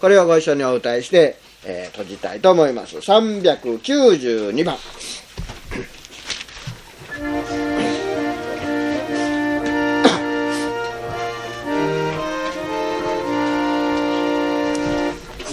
[0.00, 2.96] これをご一緒にお歌いして、えー、閉じたいと思います。
[2.98, 4.76] 392番。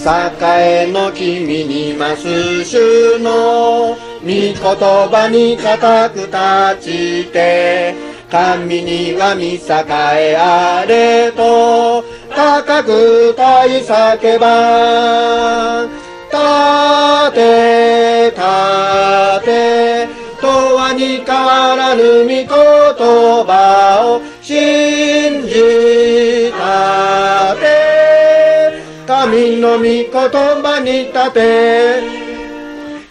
[0.03, 6.91] 栄の君にます主の御言葉に固く立
[7.25, 7.93] ちて
[8.31, 12.03] 神には見栄えあれと
[12.35, 15.87] 高く歌い叫ば
[16.31, 20.07] 立て立て
[20.41, 26.00] 永遠に変わらぬ御言葉を信じ
[29.31, 32.03] 神の御言葉に立て。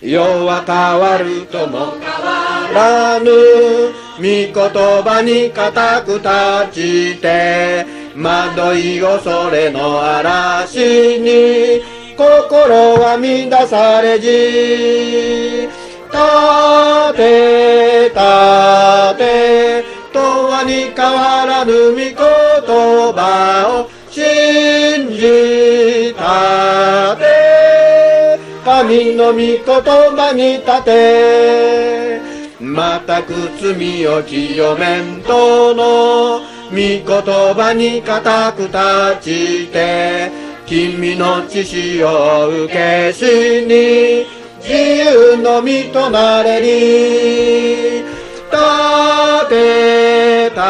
[0.03, 3.31] 世は変わるとも変わらぬ
[4.19, 6.29] 御言葉に固く立
[6.73, 11.83] ちて惑い恐れの嵐に
[12.19, 14.29] 心は乱されじ。
[16.13, 16.19] 立
[17.17, 18.21] て立
[19.17, 20.19] て永
[20.51, 24.00] 遠に変わらぬ御言葉を
[28.91, 32.21] 神の御言葉に立て
[32.59, 33.33] またく
[33.63, 38.79] 罪を清めんとの御言葉に固く立
[39.23, 40.33] ちて
[40.67, 43.23] 君の知識を受けし
[43.63, 44.27] に
[44.59, 48.03] 自由の身となれり。
[48.51, 48.59] 立
[49.51, 50.61] て立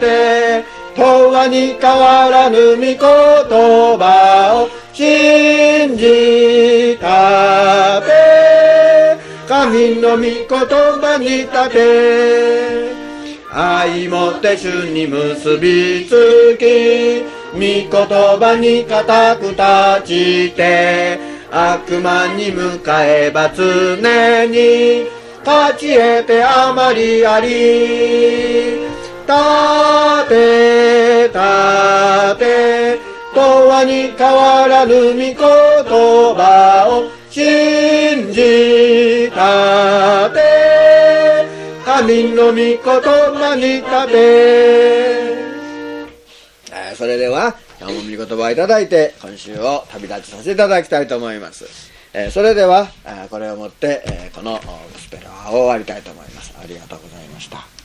[0.00, 0.64] て
[1.00, 6.41] 永遠に変わらぬ御言葉を信じ
[9.82, 12.94] 神の御言葉に立て
[13.50, 17.22] 愛もって主に結びつき
[17.52, 19.58] 御言葉に固く立
[20.06, 21.18] ちて
[21.50, 23.96] 悪魔に向かえば常
[24.46, 25.08] に
[25.44, 27.48] 勝ち得てあまりあり。
[29.26, 31.38] 立て立
[32.38, 33.00] て
[33.34, 37.81] 永遠に変わらぬ御言葉を信
[42.12, 44.12] 神の御言葉に立て
[46.70, 51.64] えそれでは今日も御言葉をいただいて今週を旅立ちさせていただきたいと思います、
[52.12, 54.60] えーそれでは、えこれをもって、えこのゴ
[54.98, 56.54] スペルは終わりたいと思います。
[56.62, 57.81] ありがとうございました。